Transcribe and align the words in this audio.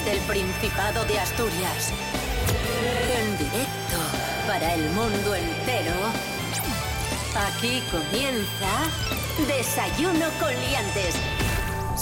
desde 0.00 0.12
el 0.12 0.20
Principado 0.20 1.04
de 1.04 1.18
Asturias. 1.18 1.92
En 3.16 3.38
directo 3.38 3.96
para 4.46 4.74
el 4.74 4.88
mundo 4.90 5.34
entero. 5.34 5.92
Aquí 7.48 7.82
comienza 7.90 8.68
Desayuno 9.46 10.26
con 10.38 10.50
Liantes. 10.50 11.14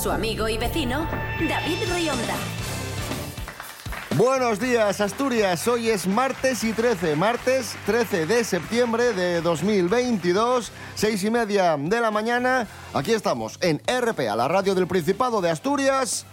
Su 0.00 0.10
amigo 0.10 0.48
y 0.48 0.58
vecino, 0.58 1.08
David 1.48 1.78
Rionda. 1.94 2.34
Buenos 4.16 4.58
días, 4.58 5.00
Asturias. 5.00 5.66
Hoy 5.68 5.90
es 5.90 6.06
martes 6.06 6.64
y 6.64 6.72
13, 6.72 7.16
martes 7.16 7.76
13 7.86 8.26
de 8.26 8.44
septiembre 8.44 9.12
de 9.12 9.40
2022, 9.40 10.72
seis 10.94 11.22
y 11.24 11.30
media 11.30 11.76
de 11.76 12.00
la 12.00 12.10
mañana. 12.10 12.66
Aquí 12.94 13.12
estamos 13.12 13.58
en 13.60 13.80
RPA, 13.86 14.34
la 14.34 14.48
radio 14.48 14.74
del 14.74 14.86
Principado 14.86 15.40
de 15.40 15.50
Asturias. 15.50 16.26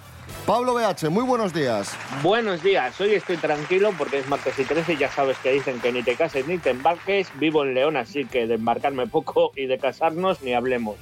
Pablo 0.45 0.75
BH, 0.75 1.09
muy 1.09 1.23
buenos 1.23 1.53
días. 1.53 1.97
Buenos 2.21 2.61
días, 2.61 3.01
hoy 3.01 3.15
estoy 3.15 3.37
tranquilo 3.37 3.91
porque 3.97 4.19
es 4.19 4.27
martes 4.27 4.59
y 4.59 4.63
13 4.63 4.95
ya 4.95 5.09
sabes 5.09 5.37
que 5.39 5.51
dicen 5.51 5.79
que 5.79 5.91
ni 5.91 6.03
te 6.03 6.15
cases 6.15 6.45
ni 6.45 6.59
te 6.59 6.69
embarques. 6.69 7.31
Vivo 7.39 7.63
en 7.63 7.73
León, 7.73 7.97
así 7.97 8.25
que 8.25 8.45
de 8.45 8.53
embarcarme 8.53 9.07
poco 9.07 9.51
y 9.55 9.65
de 9.65 9.79
casarnos 9.79 10.43
ni 10.43 10.53
hablemos. 10.53 10.97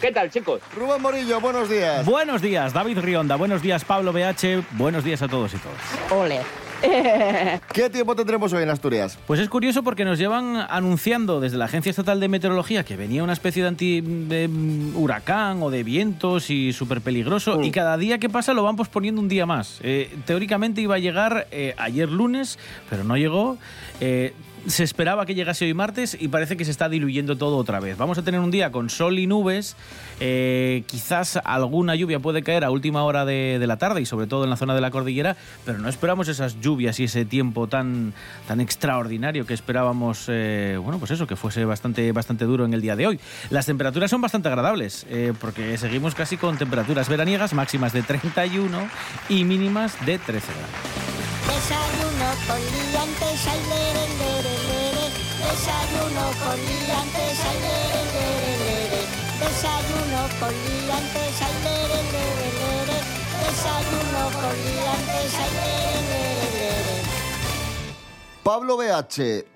¿Qué 0.00 0.12
tal, 0.12 0.30
chicos? 0.30 0.62
Rubén 0.74 1.02
Morillo, 1.02 1.40
buenos 1.40 1.68
días. 1.68 2.06
Buenos 2.06 2.40
días, 2.40 2.72
David 2.72 2.98
Rionda. 3.00 3.36
Buenos 3.36 3.60
días, 3.60 3.84
Pablo 3.84 4.14
BH. 4.14 4.64
Buenos 4.72 5.04
días 5.04 5.20
a 5.20 5.28
todos 5.28 5.52
y 5.52 5.58
todas. 5.58 6.10
Ole. 6.10 6.40
¿Qué 7.72 7.90
tiempo 7.90 8.14
tendremos 8.14 8.52
hoy 8.52 8.62
en 8.62 8.70
Asturias? 8.70 9.18
Pues 9.26 9.40
es 9.40 9.48
curioso 9.48 9.82
porque 9.82 10.04
nos 10.04 10.18
llevan 10.18 10.56
anunciando 10.56 11.40
desde 11.40 11.56
la 11.56 11.66
Agencia 11.66 11.90
Estatal 11.90 12.20
de 12.20 12.28
Meteorología 12.28 12.84
que 12.84 12.96
venía 12.96 13.22
una 13.22 13.32
especie 13.32 13.62
de, 13.62 13.68
anti, 13.68 14.00
de 14.00 14.48
mm, 14.48 14.96
huracán 14.96 15.62
o 15.62 15.70
de 15.70 15.82
vientos 15.82 16.50
y 16.50 16.72
súper 16.72 17.00
peligroso 17.00 17.62
y 17.62 17.70
cada 17.70 17.96
día 17.96 18.18
que 18.18 18.28
pasa 18.28 18.52
lo 18.54 18.62
van 18.62 18.76
posponiendo 18.76 19.20
un 19.20 19.28
día 19.28 19.46
más. 19.46 19.80
Eh, 19.82 20.14
teóricamente 20.24 20.80
iba 20.80 20.96
a 20.96 20.98
llegar 20.98 21.46
eh, 21.50 21.74
ayer 21.78 22.10
lunes, 22.10 22.58
pero 22.90 23.04
no 23.04 23.16
llegó. 23.16 23.58
Eh, 24.00 24.34
se 24.66 24.82
esperaba 24.84 25.26
que 25.26 25.34
llegase 25.34 25.64
hoy 25.64 25.74
martes 25.74 26.16
y 26.18 26.28
parece 26.28 26.56
que 26.56 26.64
se 26.64 26.70
está 26.70 26.88
diluyendo 26.88 27.36
todo 27.36 27.56
otra 27.56 27.80
vez. 27.80 27.96
Vamos 27.96 28.18
a 28.18 28.22
tener 28.22 28.40
un 28.40 28.50
día 28.50 28.72
con 28.72 28.90
sol 28.90 29.18
y 29.18 29.26
nubes, 29.26 29.76
eh, 30.20 30.82
quizás 30.86 31.38
alguna 31.44 31.94
lluvia 31.94 32.18
puede 32.20 32.42
caer 32.42 32.64
a 32.64 32.70
última 32.70 33.04
hora 33.04 33.24
de, 33.24 33.64
la 33.66 33.76
tarde 33.78 34.00
y 34.00 34.06
sobre 34.06 34.26
todo 34.26 34.44
en 34.44 34.50
la 34.50 34.56
zona 34.56 34.74
de 34.74 34.80
la 34.80 34.90
cordillera, 34.90 35.36
pero 35.64 35.78
no 35.78 35.88
esperamos 35.88 36.28
esas 36.28 36.60
lluvias 36.60 37.00
y 37.00 37.04
ese 37.04 37.24
tiempo 37.24 37.66
tan, 37.66 38.12
tan 38.46 38.60
extraordinario 38.60 39.46
que 39.46 39.54
esperábamos, 39.54 40.26
eh, 40.28 40.78
bueno, 40.80 40.98
pues 40.98 41.10
eso, 41.10 41.26
que 41.26 41.36
fuese 41.36 41.64
bastante, 41.64 42.12
bastante 42.12 42.44
duro 42.44 42.64
en 42.64 42.74
el 42.74 42.80
día 42.80 42.96
de 42.96 43.06
hoy. 43.06 43.20
Las 43.50 43.66
temperaturas 43.66 44.10
son 44.10 44.20
bastante 44.20 44.48
agradables, 44.48 45.06
eh, 45.10 45.32
porque 45.40 45.76
seguimos 45.78 46.14
casi 46.14 46.36
con 46.36 46.58
temperaturas 46.58 47.08
veraniegas 47.08 47.54
máximas 47.54 47.92
de 47.92 48.02
31 48.02 48.88
y 49.28 49.44
mínimas 49.44 49.94
de 50.06 50.18
13 50.18 50.46
grados. 50.52 51.06
Desayuno 51.46 52.26
con. 52.46 53.85
Desayuno 55.56 56.24
con 56.44 56.56
liantes, 56.60 57.40
ay, 57.48 57.58
lere, 57.64 58.02
lere, 58.12 58.52
lere. 58.60 59.00
Desayuno 59.40 60.20
con 60.38 60.52
liantes, 60.52 61.36
ay, 61.40 61.56
lere, 61.64 62.00
lere, 62.12 62.48
lere. 62.60 62.98
Desayuno 63.40 64.22
con 64.36 64.54
liantes, 64.66 65.32
ay, 65.40 65.50
lere, 65.56 66.00
lere, 66.10 66.52
lere. 66.52 67.02
Pablo 68.42 68.76
BH, 68.76 69.46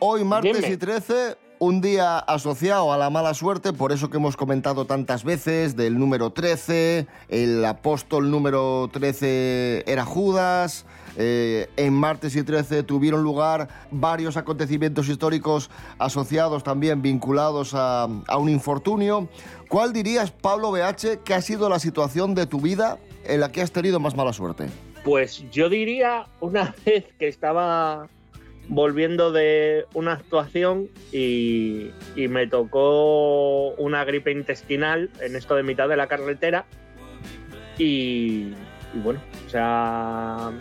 hoy 0.00 0.24
martes 0.24 0.56
Dime. 0.56 0.68
y 0.68 0.76
13, 0.76 1.38
un 1.60 1.80
día 1.80 2.18
asociado 2.18 2.92
a 2.92 2.98
la 2.98 3.08
mala 3.08 3.32
suerte, 3.32 3.72
por 3.72 3.90
eso 3.90 4.10
que 4.10 4.18
hemos 4.18 4.36
comentado 4.36 4.84
tantas 4.84 5.24
veces 5.24 5.76
del 5.76 5.98
número 5.98 6.30
13, 6.30 7.06
el 7.30 7.64
apóstol 7.64 8.30
número 8.30 8.90
13 8.92 9.84
era 9.90 10.04
Judas, 10.04 10.84
eh, 11.20 11.68
en 11.76 11.94
martes 11.94 12.36
y 12.36 12.44
13 12.44 12.84
tuvieron 12.84 13.24
lugar 13.24 13.66
varios 13.90 14.36
acontecimientos 14.36 15.08
históricos 15.08 15.68
asociados 15.98 16.62
también, 16.62 17.02
vinculados 17.02 17.74
a, 17.74 18.04
a 18.04 18.38
un 18.38 18.48
infortunio. 18.48 19.28
¿Cuál 19.68 19.92
dirías, 19.92 20.30
Pablo 20.30 20.70
BH, 20.70 21.24
que 21.24 21.34
ha 21.34 21.42
sido 21.42 21.68
la 21.68 21.80
situación 21.80 22.36
de 22.36 22.46
tu 22.46 22.60
vida 22.60 22.98
en 23.24 23.40
la 23.40 23.50
que 23.50 23.62
has 23.62 23.72
tenido 23.72 23.98
más 23.98 24.14
mala 24.14 24.32
suerte? 24.32 24.66
Pues 25.04 25.44
yo 25.50 25.68
diría 25.68 26.26
una 26.40 26.72
vez 26.86 27.04
que 27.18 27.26
estaba 27.26 28.08
volviendo 28.68 29.32
de 29.32 29.86
una 29.94 30.12
actuación 30.12 30.88
y, 31.10 31.90
y 32.14 32.28
me 32.28 32.46
tocó 32.46 33.70
una 33.70 34.04
gripe 34.04 34.30
intestinal 34.30 35.10
en 35.20 35.34
esto 35.34 35.56
de 35.56 35.64
mitad 35.64 35.88
de 35.88 35.96
la 35.96 36.06
carretera 36.06 36.64
y, 37.76 38.52
y 38.94 38.98
bueno, 39.02 39.20
o 39.46 39.50
sea, 39.50 40.52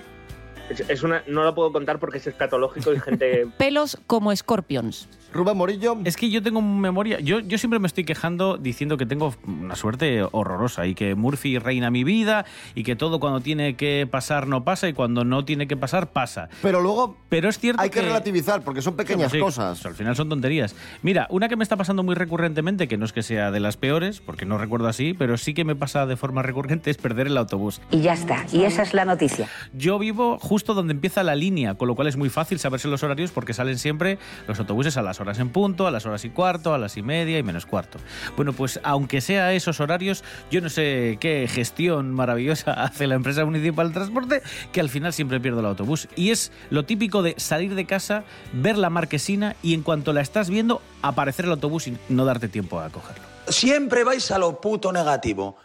no 1.27 1.43
lo 1.43 1.55
puedo 1.55 1.71
contar 1.71 1.99
porque 1.99 2.17
es 2.17 2.27
escatológico 2.27 2.93
y 2.93 2.99
gente... 2.99 3.47
Pelos 3.57 3.97
como 4.07 4.31
escorpions. 4.31 5.07
Rubén 5.33 5.57
Morillo. 5.57 5.97
Es 6.05 6.17
que 6.17 6.29
yo 6.29 6.41
tengo 6.41 6.61
memoria. 6.61 7.19
Yo, 7.19 7.39
yo 7.39 7.57
siempre 7.57 7.79
me 7.79 7.87
estoy 7.87 8.03
quejando 8.03 8.57
diciendo 8.57 8.97
que 8.97 9.05
tengo 9.05 9.33
una 9.45 9.75
suerte 9.75 10.25
horrorosa 10.31 10.87
y 10.87 10.95
que 10.95 11.15
Murphy 11.15 11.59
reina 11.59 11.91
mi 11.91 12.03
vida 12.03 12.45
y 12.75 12.83
que 12.83 12.95
todo 12.95 13.19
cuando 13.19 13.41
tiene 13.41 13.75
que 13.75 14.07
pasar 14.09 14.47
no 14.47 14.63
pasa 14.63 14.87
y 14.87 14.93
cuando 14.93 15.23
no 15.23 15.45
tiene 15.45 15.67
que 15.67 15.77
pasar 15.77 16.11
pasa. 16.11 16.49
Pero 16.61 16.81
luego 16.81 17.17
Pero 17.29 17.49
es 17.49 17.59
cierto 17.59 17.81
hay 17.81 17.89
que, 17.89 18.01
relativizar 18.01 18.63
porque 18.63 18.81
son 18.81 18.95
pequeñas 18.95 19.31
Sí, 19.31 19.39
cosas. 19.39 19.85
Al 19.85 19.93
final 19.93 20.15
son 20.15 20.29
tonterías. 20.29 20.75
Mira, 21.01 21.27
una 21.29 21.49
que 21.49 21.55
me 21.55 21.63
está 21.63 21.75
pasando 21.75 22.03
muy 22.03 22.15
recurrentemente, 22.15 22.87
que 22.87 22.97
no 22.97 23.05
es 23.05 23.13
que 23.13 23.23
sea 23.23 23.51
de 23.51 23.59
las 23.59 23.77
peores, 23.77 24.21
porque 24.21 24.45
no 24.45 24.57
recuerdo 24.57 24.87
así, 24.87 25.13
pero 25.13 25.37
sí 25.37 25.53
que 25.53 25.63
me 25.63 25.75
pasa 25.75 26.05
de 26.05 26.15
forma 26.15 26.41
recurrente, 26.41 26.89
es 26.89 26.97
perder 26.97 27.27
el 27.27 27.37
autobús. 27.37 27.81
Y 27.91 28.01
ya 28.01 28.13
está. 28.13 28.45
Y 28.51 28.63
esa 28.63 28.83
es 28.83 28.93
la 28.93 29.05
noticia. 29.05 29.47
Yo 29.73 29.99
vivo 29.99 30.37
justo 30.39 30.73
donde 30.73 30.93
empieza 30.93 31.23
la 31.23 31.35
línea, 31.35 31.75
con 31.75 31.87
lo 31.87 31.95
cual 31.95 32.07
es 32.07 32.17
muy 32.17 32.29
fácil 32.29 32.59
saberse 32.59 32.87
los 32.87 33.03
horarios 33.03 33.31
porque 33.31 33.53
salen 33.53 33.77
siempre 33.77 34.17
los 34.47 34.59
autobuses 34.59 34.97
a 34.97 35.01
las 35.01 35.16
horas 35.19 35.39
en 35.39 35.49
punto, 35.49 35.87
a 35.87 35.91
las 35.91 36.05
horas 36.05 36.25
y 36.25 36.29
cuarto, 36.29 36.73
a 36.73 36.77
las 36.77 36.97
y 36.97 37.01
media 37.01 37.37
y 37.37 37.43
menos 37.43 37.65
cuarto. 37.65 37.99
Bueno, 38.35 38.53
pues 38.53 38.79
aunque 38.83 39.21
sea 39.21 39.53
esos 39.53 39.79
horarios, 39.79 40.23
yo 40.51 40.61
no 40.61 40.69
sé 40.69 41.17
qué 41.19 41.47
gestión 41.49 42.11
maravillosa 42.11 42.71
hace 42.83 43.07
la 43.07 43.15
empresa 43.15 43.45
municipal 43.45 43.89
de 43.89 43.93
transporte 43.93 44.41
que 44.71 44.79
al 44.79 44.89
final 44.89 45.13
siempre 45.13 45.39
pierdo 45.39 45.59
el 45.59 45.65
autobús. 45.65 46.07
Y 46.15 46.31
es 46.31 46.51
lo 46.69 46.85
típico 46.85 47.21
de 47.21 47.35
salir 47.37 47.75
de 47.75 47.85
casa, 47.85 48.23
ver 48.53 48.77
la 48.77 48.89
marquesina 48.89 49.55
y 49.61 49.73
en 49.73 49.83
cuanto 49.83 50.13
la 50.13 50.21
estás 50.21 50.49
viendo, 50.49 50.81
aparecer 51.01 51.45
el 51.45 51.51
autobús 51.51 51.87
y 51.87 51.97
no 52.09 52.25
darte 52.25 52.47
tiempo 52.47 52.79
a 52.79 52.89
cogerlo. 52.89 53.23
Siempre 53.47 54.03
vais 54.03 54.29
a 54.31 54.37
lo 54.37 54.59
puto 54.59 54.91
negativo. 54.91 55.57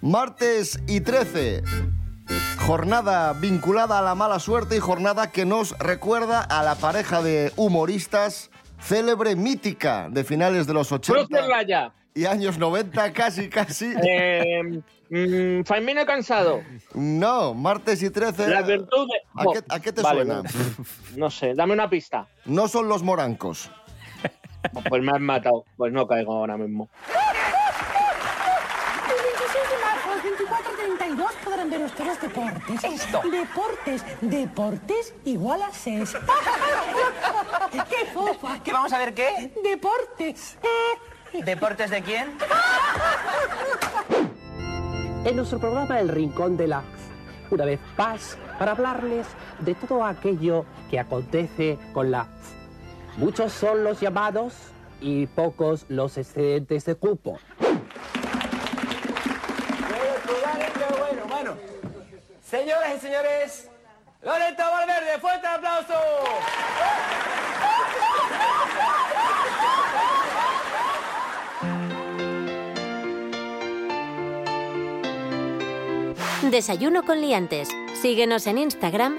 Martes 0.00 0.80
y 0.86 1.00
13. 1.00 1.62
Jornada 2.68 3.32
vinculada 3.32 3.98
a 3.98 4.02
la 4.02 4.14
mala 4.14 4.38
suerte 4.38 4.76
y 4.76 4.78
jornada 4.78 5.32
que 5.32 5.46
nos 5.46 5.70
recuerda 5.78 6.42
a 6.42 6.62
la 6.62 6.74
pareja 6.74 7.22
de 7.22 7.50
humoristas 7.56 8.50
célebre, 8.78 9.36
mítica 9.36 10.10
de 10.10 10.22
finales 10.22 10.66
de 10.66 10.74
los 10.74 10.92
80 10.92 11.18
¡Cruz 11.18 11.28
de 11.30 11.48
raya! 11.48 11.94
y 12.14 12.26
años 12.26 12.58
90, 12.58 13.14
casi, 13.14 13.48
casi. 13.48 13.94
Eh, 14.06 14.82
mm, 15.08 15.64
Faimino 15.64 16.04
cansado. 16.04 16.60
No, 16.92 17.54
martes 17.54 18.02
y 18.02 18.10
13. 18.10 18.48
La 18.48 18.60
virtud 18.60 19.08
de... 19.08 19.18
¿A 19.34 19.44
qué, 19.50 19.64
a 19.66 19.80
qué 19.80 19.90
te 19.90 20.02
Vale, 20.02 20.26
suena? 20.26 20.42
No, 20.42 20.50
no 21.16 21.30
sé, 21.30 21.54
dame 21.54 21.72
una 21.72 21.88
pista. 21.88 22.28
No 22.44 22.68
son 22.68 22.86
los 22.86 23.02
morancos. 23.02 23.70
Pues 24.90 25.02
me 25.02 25.12
has 25.12 25.20
matado. 25.20 25.64
Pues 25.78 25.90
no 25.90 26.06
caigo 26.06 26.34
ahora 26.34 26.58
mismo. 26.58 26.90
El 29.06 29.22
26 29.24 29.70
de 29.70 29.78
marzo, 29.82 30.12
el 30.12 31.57
2432 31.68 31.68
podrán 31.68 31.70
ver 31.70 31.82
ustedes 31.82 32.20
deportes. 32.20 32.84
Esto. 32.84 33.22
Deportes. 33.30 34.04
Deportes 34.20 35.14
igual 35.24 35.62
a 35.62 35.72
SES. 35.72 36.14
¡Qué 37.88 38.06
fofa! 38.12 38.62
¿Qué 38.62 38.72
vamos 38.72 38.92
a 38.92 38.98
ver 38.98 39.14
qué? 39.14 39.52
Deportes. 39.62 40.58
¿Deportes 41.44 41.90
de 41.90 42.02
quién? 42.02 42.36
En 45.24 45.36
nuestro 45.36 45.58
programa 45.58 46.00
El 46.00 46.08
Rincón 46.08 46.56
de 46.56 46.68
la 46.68 46.82
una 47.50 47.64
vez 47.64 47.80
más 47.96 48.36
para 48.58 48.72
hablarles 48.72 49.26
de 49.60 49.74
todo 49.74 50.04
aquello 50.04 50.64
que 50.90 50.98
acontece 50.98 51.78
con 51.92 52.10
la 52.10 52.26
Muchos 53.16 53.52
son 53.52 53.82
los 53.82 54.00
llamados 54.00 54.54
y 55.00 55.26
pocos 55.26 55.86
los 55.88 56.16
excedentes 56.18 56.84
de 56.84 56.94
cupo. 56.94 57.38
bueno, 60.98 61.22
bueno. 61.28 61.56
Señoras 62.48 62.96
y 62.96 63.00
señores, 63.00 63.68
Loreto 64.22 64.62
Valverde, 64.62 65.18
fuerte 65.20 65.46
aplauso. 65.46 65.92
Desayuno 76.50 77.02
con 77.02 77.20
liantes. 77.20 77.68
Síguenos 78.00 78.46
en 78.46 78.56
Instagram, 78.56 79.18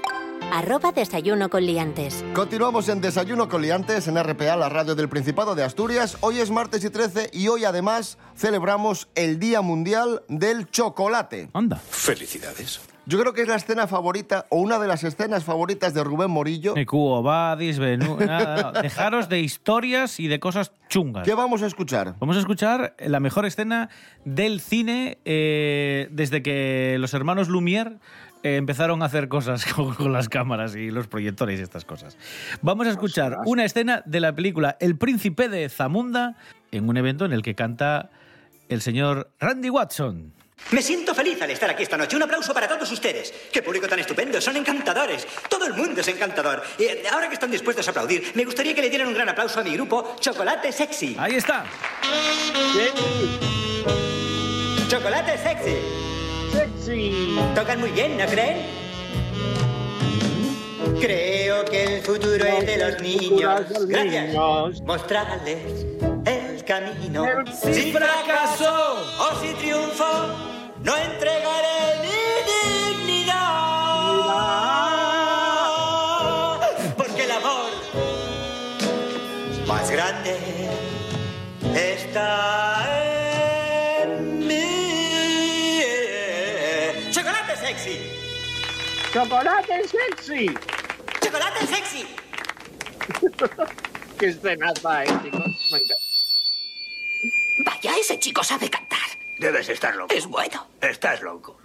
arroba 0.52 0.90
desayuno 0.90 1.50
con 1.50 1.64
liantes. 1.64 2.24
Continuamos 2.34 2.88
en 2.88 3.00
Desayuno 3.00 3.48
con 3.48 3.62
Liantes 3.62 4.08
en 4.08 4.20
RPA, 4.20 4.56
la 4.56 4.68
radio 4.68 4.96
del 4.96 5.08
Principado 5.08 5.54
de 5.54 5.62
Asturias. 5.62 6.16
Hoy 6.22 6.40
es 6.40 6.50
martes 6.50 6.82
y 6.82 6.90
13 6.90 7.30
y 7.32 7.46
hoy 7.46 7.64
además 7.64 8.18
celebramos 8.34 9.08
el 9.14 9.38
Día 9.38 9.60
Mundial 9.60 10.24
del 10.26 10.68
Chocolate. 10.68 11.50
Anda. 11.52 11.76
Felicidades. 11.76 12.80
Yo 13.10 13.18
creo 13.18 13.32
que 13.32 13.42
es 13.42 13.48
la 13.48 13.56
escena 13.56 13.88
favorita 13.88 14.46
o 14.50 14.60
una 14.60 14.78
de 14.78 14.86
las 14.86 15.02
escenas 15.02 15.42
favoritas 15.42 15.94
de 15.94 16.04
Rubén 16.04 16.30
Morillo. 16.30 16.74
Cubo 16.86 17.24
Badis, 17.24 17.80
Benú... 17.80 18.16
nada, 18.16 18.70
no. 18.72 18.72
Dejaros 18.82 19.28
de 19.28 19.40
historias 19.40 20.20
y 20.20 20.28
de 20.28 20.38
cosas 20.38 20.70
chungas. 20.88 21.24
¿Qué 21.24 21.34
vamos 21.34 21.60
a 21.64 21.66
escuchar? 21.66 22.14
Vamos 22.20 22.36
a 22.36 22.38
escuchar 22.38 22.94
la 23.00 23.18
mejor 23.18 23.46
escena 23.46 23.88
del 24.24 24.60
cine 24.60 25.18
eh, 25.24 26.06
desde 26.12 26.40
que 26.40 26.98
los 27.00 27.12
hermanos 27.12 27.48
Lumière 27.48 27.98
eh, 28.44 28.54
empezaron 28.54 29.02
a 29.02 29.06
hacer 29.06 29.26
cosas 29.26 29.64
con, 29.74 29.92
con 29.92 30.12
las 30.12 30.28
cámaras 30.28 30.76
y 30.76 30.92
los 30.92 31.08
proyectores 31.08 31.58
y 31.58 31.64
estas 31.64 31.84
cosas. 31.84 32.16
Vamos 32.62 32.86
a 32.86 32.90
escuchar 32.90 33.38
una 33.44 33.64
escena 33.64 34.04
de 34.06 34.20
la 34.20 34.36
película 34.36 34.76
El 34.78 34.96
Príncipe 34.96 35.48
de 35.48 35.68
Zamunda 35.68 36.36
en 36.70 36.88
un 36.88 36.96
evento 36.96 37.24
en 37.24 37.32
el 37.32 37.42
que 37.42 37.56
canta 37.56 38.10
el 38.68 38.80
señor 38.80 39.32
Randy 39.40 39.68
Watson. 39.68 40.32
Me 40.70 40.82
siento 40.82 41.14
feliz 41.14 41.40
al 41.42 41.50
estar 41.50 41.68
aquí 41.68 41.82
esta 41.82 41.96
noche. 41.96 42.16
Un 42.16 42.22
aplauso 42.22 42.54
para 42.54 42.68
todos 42.68 42.90
ustedes. 42.92 43.32
¡Qué 43.52 43.62
público 43.62 43.88
tan 43.88 43.98
estupendo! 43.98 44.40
Son 44.40 44.56
encantadores. 44.56 45.26
Todo 45.48 45.66
el 45.66 45.74
mundo 45.74 46.00
es 46.00 46.08
encantador. 46.08 46.62
Y 46.78 46.84
eh, 46.84 47.02
ahora 47.10 47.28
que 47.28 47.34
están 47.34 47.50
dispuestos 47.50 47.86
a 47.88 47.90
aplaudir, 47.90 48.30
me 48.34 48.44
gustaría 48.44 48.74
que 48.74 48.80
le 48.80 48.88
dieran 48.88 49.08
un 49.08 49.14
gran 49.14 49.28
aplauso 49.28 49.58
a 49.58 49.64
mi 49.64 49.72
grupo 49.72 50.16
Chocolate 50.20 50.70
Sexy. 50.70 51.16
Ahí 51.18 51.34
está. 51.34 51.64
Chocolate 54.88 55.38
Sexy. 55.38 55.76
Sexy. 56.52 57.38
Tocan 57.54 57.80
muy 57.80 57.90
bien, 57.90 58.16
¿no 58.16 58.26
creen? 58.26 58.90
Creo 61.00 61.64
que 61.64 61.96
el 61.96 62.02
futuro 62.02 62.44
es 62.44 62.66
de 62.66 62.76
los 62.76 63.00
niños. 63.00 63.62
Gracias. 63.88 64.34
Mostrarles 64.82 65.86
el 66.26 66.64
camino. 66.64 67.24
Si 67.52 67.92
fracaso 67.92 69.02
o 69.18 69.40
si 69.40 69.54
triunfo, 69.54 70.49
no 70.82 70.96
entregaré 70.96 72.00
mi 72.02 72.18
dignidad. 72.50 73.36
Porque 76.96 77.24
el 77.24 77.30
amor 77.30 77.70
más 79.66 79.90
grande 79.90 80.38
está 81.74 82.86
en 84.02 84.46
mí. 84.46 85.82
Chocolate 87.10 87.56
sexy. 87.56 87.98
¡Chocolate 89.12 89.88
sexy! 89.88 90.54
Chocolate 91.20 91.66
sexy. 91.66 92.06
¡Qué 94.18 94.26
escenaza, 94.26 95.04
eh, 95.04 95.08
chicos! 95.22 95.42
Vaya, 97.64 97.98
ese 97.98 98.18
chico 98.18 98.44
sabe 98.44 98.70
cantar. 98.70 98.89
Debes 99.40 99.70
estar 99.70 99.96
loco. 99.96 100.14
Es 100.14 100.26
bueno. 100.26 100.66
Estás 100.80 101.22
loco. 101.22 101.56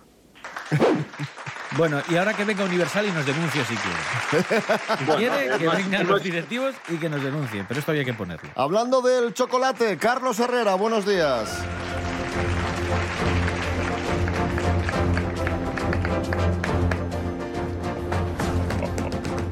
Bueno, 1.78 2.02
y 2.08 2.16
ahora 2.16 2.34
que 2.34 2.46
venga 2.46 2.64
Universal 2.64 3.06
y 3.06 3.12
nos 3.12 3.26
denuncie 3.26 3.62
si 3.66 3.76
quiere. 3.76 4.66
Si 4.98 5.06
quiere, 5.18 5.58
que 5.58 5.68
vengan 5.68 6.08
los 6.08 6.24
directivos 6.24 6.74
y 6.88 6.96
que 6.96 7.10
nos 7.10 7.22
denuncien, 7.22 7.66
pero 7.68 7.82
esto 7.82 7.92
había 7.92 8.06
que 8.06 8.14
ponerlo. 8.14 8.50
Hablando 8.56 9.02
del 9.02 9.34
chocolate, 9.34 9.98
Carlos 9.98 10.40
Herrera, 10.40 10.76
buenos 10.76 11.06
días. 11.06 11.66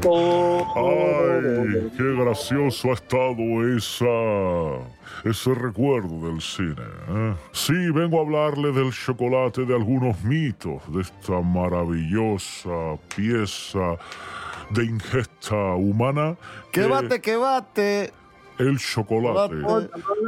Ay, 0.06 1.92
qué 1.98 2.24
gracioso 2.24 2.92
ha 2.92 2.94
estado 2.94 3.76
esa, 3.76 4.06
ese 5.24 5.54
recuerdo 5.54 6.28
del 6.28 6.42
cine. 6.42 6.76
¿eh? 7.10 7.36
Sí, 7.52 7.90
vengo 7.92 8.20
a 8.20 8.22
hablarle 8.22 8.72
del 8.72 8.92
chocolate 8.92 9.66
de 9.66 9.76
algunos 9.76 10.22
mitos, 10.24 10.82
de 10.94 11.02
esta 11.02 11.42
maravillosa 11.42 12.98
pieza 13.16 13.98
de 14.70 14.86
ingesta 14.86 15.56
humana. 15.76 16.36
¡Que 16.72 16.86
bate, 16.86 17.22
que 17.22 17.36
bate! 17.36 18.14
El 18.58 18.78
chocolate. 18.78 19.56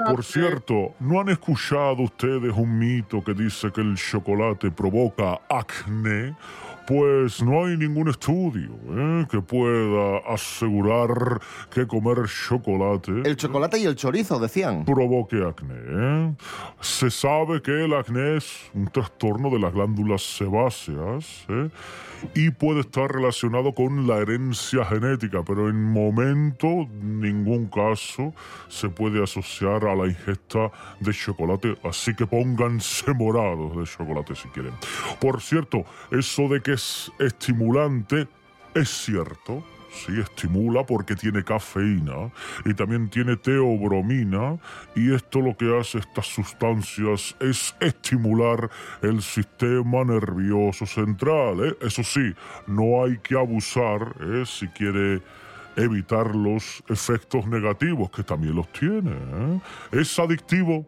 Por 0.08 0.24
cierto, 0.24 0.94
¿no 1.00 1.22
han 1.22 1.30
escuchado 1.30 2.02
ustedes 2.02 2.54
un 2.56 2.80
mito 2.80 3.24
que 3.24 3.34
dice 3.34 3.72
que 3.72 3.82
el 3.82 3.96
chocolate 3.96 4.72
provoca 4.72 5.42
acné? 5.48 6.36
Pues 6.88 7.42
no 7.42 7.66
hay 7.66 7.78
ningún 7.78 8.10
estudio 8.10 8.70
¿eh? 8.92 9.26
que 9.30 9.42
pueda 9.42 10.20
asegurar 10.28 11.42
que 11.72 11.88
comer 11.88 12.28
chocolate 12.28 13.12
El 13.24 13.36
chocolate 13.38 13.80
y 13.80 13.86
el 13.86 13.96
chorizo, 13.96 14.40
decían. 14.40 14.86
provoque 14.86 15.44
acné. 15.44 15.74
¿eh? 15.76 16.34
Se 16.82 17.10
sabe 17.10 17.62
que 17.64 17.86
el 17.86 17.94
acné 17.94 18.38
es 18.38 18.70
un 18.76 18.88
trastorno 18.88 19.50
de 19.50 19.60
las 19.60 19.74
glándulas 19.74 20.22
sebáceas 20.22 21.46
¿eh? 21.50 21.70
y 22.34 22.52
puede 22.52 22.82
estar 22.82 23.12
relacionado 23.12 23.74
con 23.74 24.08
la 24.08 24.18
herencia 24.18 24.86
genética, 24.86 25.44
pero 25.44 25.70
en 25.70 25.84
momento 25.84 26.88
ningún 27.02 27.68
caso 27.68 28.34
se 28.68 28.90
puede 28.90 29.24
asociar 29.24 29.86
a 29.86 29.96
la 29.96 30.06
ingesta 30.08 30.72
de 31.00 31.12
chocolate, 31.14 31.78
así 31.84 32.14
que 32.16 32.26
pónganse 32.28 33.14
morados 33.14 33.76
de 33.76 33.84
chocolate 33.86 34.36
si 34.36 34.48
quieren. 34.50 34.74
Por 35.20 35.42
cierto, 35.42 35.84
eso 36.12 36.48
de 36.48 36.62
que 36.62 36.75
es 36.76 37.12
estimulante 37.20 38.28
es 38.74 38.90
cierto. 38.90 39.64
Sí, 39.90 40.20
estimula 40.20 40.86
porque 40.86 41.16
tiene 41.16 41.42
cafeína 41.42 42.30
y 42.66 42.74
también 42.74 43.10
tiene 43.10 43.38
teobromina 43.38 44.58
y 44.94 45.14
esto 45.14 45.40
lo 45.40 45.56
que 45.56 45.80
hace 45.80 46.00
estas 46.00 46.26
sustancias 46.26 47.34
es 47.40 47.74
estimular 47.80 48.70
el 49.02 49.22
sistema 49.22 50.04
nervioso 50.04 50.86
central. 50.86 51.66
¿eh? 51.66 51.78
Eso 51.80 52.04
sí, 52.04 52.36
no 52.68 53.06
hay 53.06 53.18
que 53.20 53.36
abusar 53.36 54.14
¿eh? 54.20 54.44
si 54.46 54.68
quiere 54.68 55.22
evitar 55.78 56.36
los 56.36 56.84
efectos 56.90 57.48
negativos 57.48 58.10
que 58.12 58.24
también 58.24 58.56
los 58.58 58.70
tiene. 58.74 59.12
¿eh? 59.14 59.60
¿Es 59.94 60.20
adictivo 60.20 60.86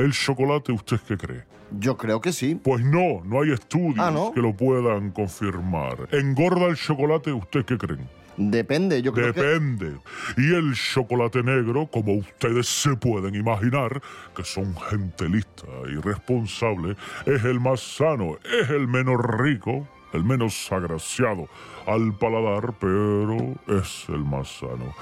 el 0.00 0.12
chocolate? 0.12 0.72
¿Usted 0.72 0.98
qué 1.06 1.16
cree? 1.16 1.44
Yo 1.78 1.96
creo 1.96 2.20
que 2.20 2.32
sí. 2.32 2.56
Pues 2.56 2.84
no, 2.84 3.22
no 3.24 3.42
hay 3.42 3.52
estudios 3.52 3.94
Ah, 3.98 4.10
¿no? 4.10 4.32
que 4.32 4.40
lo 4.40 4.54
puedan 4.56 5.10
confirmar. 5.12 6.08
¿Engorda 6.10 6.66
el 6.66 6.76
chocolate? 6.76 7.32
¿Usted 7.32 7.64
qué 7.64 7.78
creen? 7.78 8.08
Depende, 8.36 9.02
yo 9.02 9.12
creo 9.12 9.34
que... 9.34 9.40
Depende. 9.42 9.92
Y 10.38 10.54
el 10.54 10.72
chocolate 10.74 11.42
negro, 11.42 11.86
como 11.86 12.14
ustedes 12.14 12.66
se 12.66 12.96
pueden 12.96 13.34
imaginar, 13.34 14.00
que 14.34 14.44
son 14.44 14.74
gente 14.88 15.28
lista 15.28 15.66
y 15.90 15.96
responsable, 16.00 16.96
es 17.26 17.44
el 17.44 17.60
más 17.60 17.80
sano, 17.80 18.38
es 18.62 18.70
el 18.70 18.88
menos 18.88 19.20
rico, 19.38 19.86
el 20.12 20.24
menos 20.24 20.70
agraciado 20.72 21.48
al 21.86 22.12
paladar, 22.14 22.74
pero 22.78 23.36
es 23.68 24.08
el 24.08 24.24
más 24.24 24.48
sano. 24.48 24.94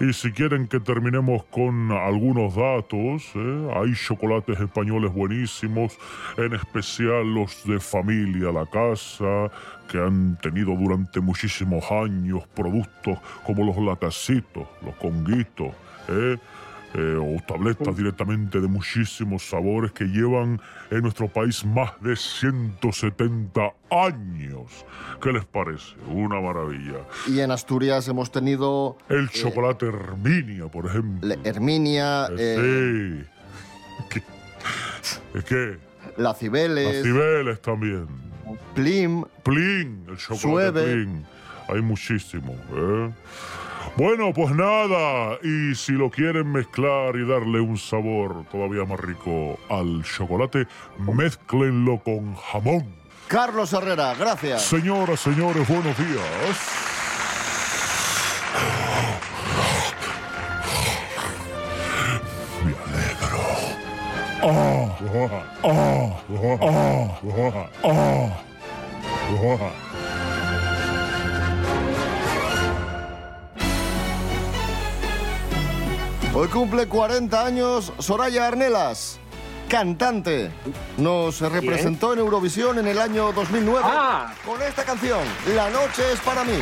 Y 0.00 0.12
si 0.12 0.32
quieren 0.32 0.66
que 0.68 0.80
terminemos 0.80 1.44
con 1.44 1.92
algunos 1.92 2.54
datos, 2.54 3.24
¿eh? 3.34 3.70
hay 3.74 3.94
chocolates 3.94 4.60
españoles 4.60 5.12
buenísimos, 5.12 5.98
en 6.36 6.54
especial 6.54 7.34
los 7.34 7.64
de 7.64 7.80
Familia 7.80 8.52
La 8.52 8.66
Casa, 8.66 9.50
que 9.88 9.98
han 9.98 10.38
tenido 10.40 10.74
durante 10.76 11.20
muchísimos 11.20 11.90
años 11.90 12.46
productos 12.54 13.18
como 13.44 13.64
los 13.64 13.76
lacasitos, 13.76 14.66
los 14.84 14.94
conguitos, 14.96 15.68
¿eh? 16.08 16.36
Eh, 16.96 17.16
o 17.18 17.42
tabletas 17.44 17.96
directamente 17.96 18.60
de 18.60 18.68
muchísimos 18.68 19.42
sabores 19.48 19.90
que 19.90 20.04
llevan 20.04 20.60
en 20.92 21.00
nuestro 21.02 21.26
país 21.26 21.64
más 21.64 21.90
de 22.00 22.14
170 22.14 23.72
años. 23.90 24.86
¿Qué 25.20 25.32
les 25.32 25.44
parece? 25.44 25.96
Una 26.08 26.40
maravilla. 26.40 27.00
Y 27.26 27.40
en 27.40 27.50
Asturias 27.50 28.06
hemos 28.06 28.30
tenido 28.30 28.96
El 29.08 29.28
chocolate 29.28 29.86
Herminia, 29.86 30.68
por 30.68 30.86
ejemplo. 30.86 31.26
le- 31.28 31.38
Herminia, 31.42 32.28
eh, 32.38 33.24
sí. 33.24 34.04
¿Qué? 34.10 34.22
¿Es 35.38 35.44
que? 35.44 35.78
la 36.16 36.32
Cibeles, 36.32 36.94
Las 36.94 37.02
Cibeles 37.02 37.60
también. 37.60 38.06
Plim, 38.76 39.24
Plin, 39.42 40.04
el 40.08 40.16
chocolate 40.16 40.38
Sueve. 40.80 40.92
Plin. 40.94 41.26
Hay 41.68 41.80
muchísimo, 41.82 42.52
¿eh? 42.76 43.10
Bueno, 43.96 44.32
pues 44.32 44.54
nada, 44.54 45.38
y 45.42 45.74
si 45.74 45.92
lo 45.92 46.10
quieren 46.10 46.50
mezclar 46.50 47.14
y 47.16 47.26
darle 47.26 47.60
un 47.60 47.78
sabor 47.78 48.44
todavía 48.50 48.84
más 48.84 48.98
rico 48.98 49.58
al 49.68 50.02
chocolate, 50.02 50.66
mezclenlo 50.98 51.98
con 51.98 52.34
jamón. 52.34 52.86
Carlos 53.28 53.72
Herrera, 53.72 54.14
gracias. 54.14 54.62
Señoras, 54.62 55.20
señores, 55.20 55.66
buenos 55.68 55.96
días. 55.96 56.58
Me 62.64 62.72
alegro. 62.82 63.38
Ah, 64.42 64.98
ah, 65.64 66.10
ah, 67.84 68.44
Hoy 76.34 76.48
cumple 76.48 76.86
40 76.88 77.44
años 77.46 77.92
Soraya 77.98 78.48
Arnelas. 78.48 79.18
cantante. 79.68 80.50
Nos 80.98 81.40
representó 81.40 82.12
en 82.12 82.18
Eurovisión 82.20 82.78
en 82.78 82.86
el 82.86 82.98
año 83.00 83.32
2009 83.32 83.80
Ah. 83.82 84.32
con 84.44 84.60
esta 84.62 84.84
canción, 84.84 85.20
La 85.54 85.70
noche 85.70 86.12
es 86.12 86.20
para 86.20 86.44
mí. 86.44 86.58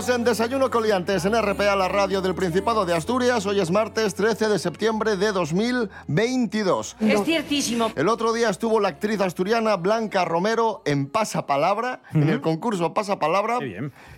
Seguimos 0.00 0.18
en 0.18 0.24
Desayuno 0.24 0.70
Coliantes 0.70 1.26
en 1.26 1.34
RPA, 1.34 1.76
la 1.76 1.86
radio 1.86 2.22
del 2.22 2.34
Principado 2.34 2.86
de 2.86 2.94
Asturias. 2.94 3.44
Hoy 3.44 3.60
es 3.60 3.70
martes 3.70 4.14
13 4.14 4.48
de 4.48 4.58
septiembre 4.58 5.18
de 5.18 5.30
2022. 5.30 6.96
Es 7.00 7.24
ciertísimo. 7.24 7.92
El 7.96 8.08
otro 8.08 8.32
día 8.32 8.48
estuvo 8.48 8.80
la 8.80 8.88
actriz 8.88 9.20
asturiana 9.20 9.76
Blanca 9.76 10.24
Romero 10.24 10.80
en 10.86 11.06
Pasapalabra, 11.06 12.00
en 12.14 12.30
el 12.30 12.40
concurso 12.40 12.94
Pasapalabra. 12.94 13.58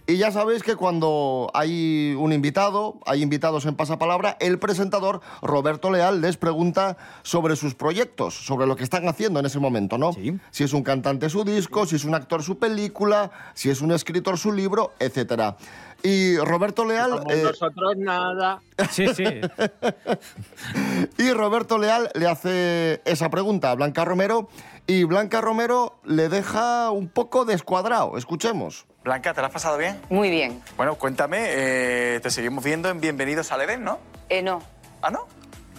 Y 0.06 0.16
ya 0.16 0.32
sabéis 0.32 0.64
que 0.64 0.74
cuando 0.74 1.50
hay 1.54 2.16
un 2.18 2.32
invitado, 2.32 2.98
hay 3.06 3.22
invitados 3.22 3.66
en 3.66 3.76
Pasapalabra, 3.76 4.36
el 4.40 4.58
presentador 4.58 5.20
Roberto 5.42 5.90
Leal 5.92 6.20
les 6.20 6.36
pregunta 6.36 6.96
sobre 7.22 7.54
sus 7.54 7.74
proyectos, 7.74 8.34
sobre 8.34 8.66
lo 8.66 8.74
que 8.74 8.82
están 8.82 9.08
haciendo 9.08 9.38
en 9.38 9.46
ese 9.46 9.60
momento, 9.60 9.98
¿no? 9.98 10.12
Si 10.50 10.64
es 10.64 10.72
un 10.72 10.82
cantante 10.82 11.30
su 11.30 11.44
disco, 11.44 11.86
si 11.86 11.96
es 11.96 12.04
un 12.04 12.16
actor 12.16 12.42
su 12.42 12.58
película, 12.58 13.30
si 13.54 13.70
es 13.70 13.80
un 13.80 13.92
escritor 13.92 14.38
su 14.38 14.52
libro, 14.52 14.92
etcétera. 14.98 15.56
Y 16.02 16.36
Roberto 16.38 16.84
Leal... 16.84 17.10
Como 17.20 17.30
eh, 17.30 17.42
nosotros 17.44 17.96
nada. 17.96 18.60
Sí, 18.90 19.06
sí. 19.14 19.24
y 21.18 21.30
Roberto 21.30 21.78
Leal 21.78 22.10
le 22.14 22.26
hace 22.26 23.00
esa 23.04 23.30
pregunta 23.30 23.70
a 23.70 23.74
Blanca 23.76 24.04
Romero 24.04 24.48
y 24.86 25.04
Blanca 25.04 25.40
Romero 25.40 25.98
le 26.04 26.28
deja 26.28 26.90
un 26.90 27.08
poco 27.08 27.44
descuadrado. 27.44 28.16
Escuchemos. 28.18 28.86
Blanca, 29.04 29.34
¿te 29.34 29.40
la 29.40 29.48
has 29.48 29.52
pasado 29.52 29.78
bien? 29.78 30.00
Muy 30.10 30.30
bien. 30.30 30.62
Bueno, 30.76 30.94
cuéntame, 30.96 31.38
eh, 31.48 32.20
te 32.22 32.30
seguimos 32.30 32.62
viendo 32.62 32.88
en 32.88 33.00
Bienvenidos 33.00 33.50
al 33.52 33.62
Edén, 33.62 33.82
¿no? 33.84 33.98
Eh, 34.28 34.42
no. 34.42 34.62
¿Ah, 35.02 35.10
no? 35.10 35.26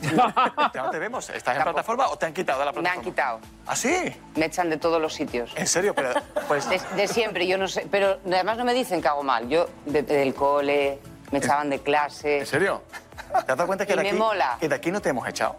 No 0.76 0.90
te 0.92 1.00
vemos. 1.00 1.30
¿Estás 1.30 1.56
en 1.56 1.64
plataforma 1.64 2.08
o 2.10 2.18
te 2.18 2.26
han 2.26 2.34
quitado 2.34 2.60
de 2.60 2.66
la 2.66 2.72
Me 2.74 2.82
plataforma? 2.82 3.00
han 3.00 3.06
quitado. 3.10 3.40
¿Ah, 3.66 3.76
sí? 3.76 4.14
Me 4.36 4.46
echan 4.48 4.70
de 4.70 4.76
todos 4.78 5.02
los 5.02 5.14
sitios. 5.14 5.54
¿En 5.56 5.68
serio? 5.68 5.94
Pero, 5.96 6.10
pues... 6.50 6.68
De, 6.70 6.82
de 6.98 7.08
siempre, 7.08 7.48
yo 7.48 7.58
no 7.58 7.70
sé. 7.70 7.88
Pero 7.90 8.20
además 8.26 8.58
no 8.58 8.66
me 8.66 8.74
dicen 8.74 9.02
que 9.02 9.08
hago 9.08 9.24
mal. 9.24 9.48
Yo, 9.48 9.68
de- 9.86 10.04
del 10.04 10.34
cole, 10.34 11.00
me 11.32 11.38
echaban 11.38 11.70
de 11.70 11.80
clase. 11.80 12.40
¿En 12.40 12.46
serio? 12.46 12.82
¿Te 13.32 13.38
has 13.38 13.58
dado 13.58 13.66
cuenta 13.68 13.86
que 13.86 13.94
Y 13.94 13.96
de 13.96 14.02
me 14.04 14.10
aquí, 14.10 14.18
mola. 14.18 14.58
que 14.60 14.68
de 14.68 14.76
aquí 14.76 14.92
no 14.92 15.02
te 15.02 15.10
hemos 15.10 15.26
echado? 15.26 15.56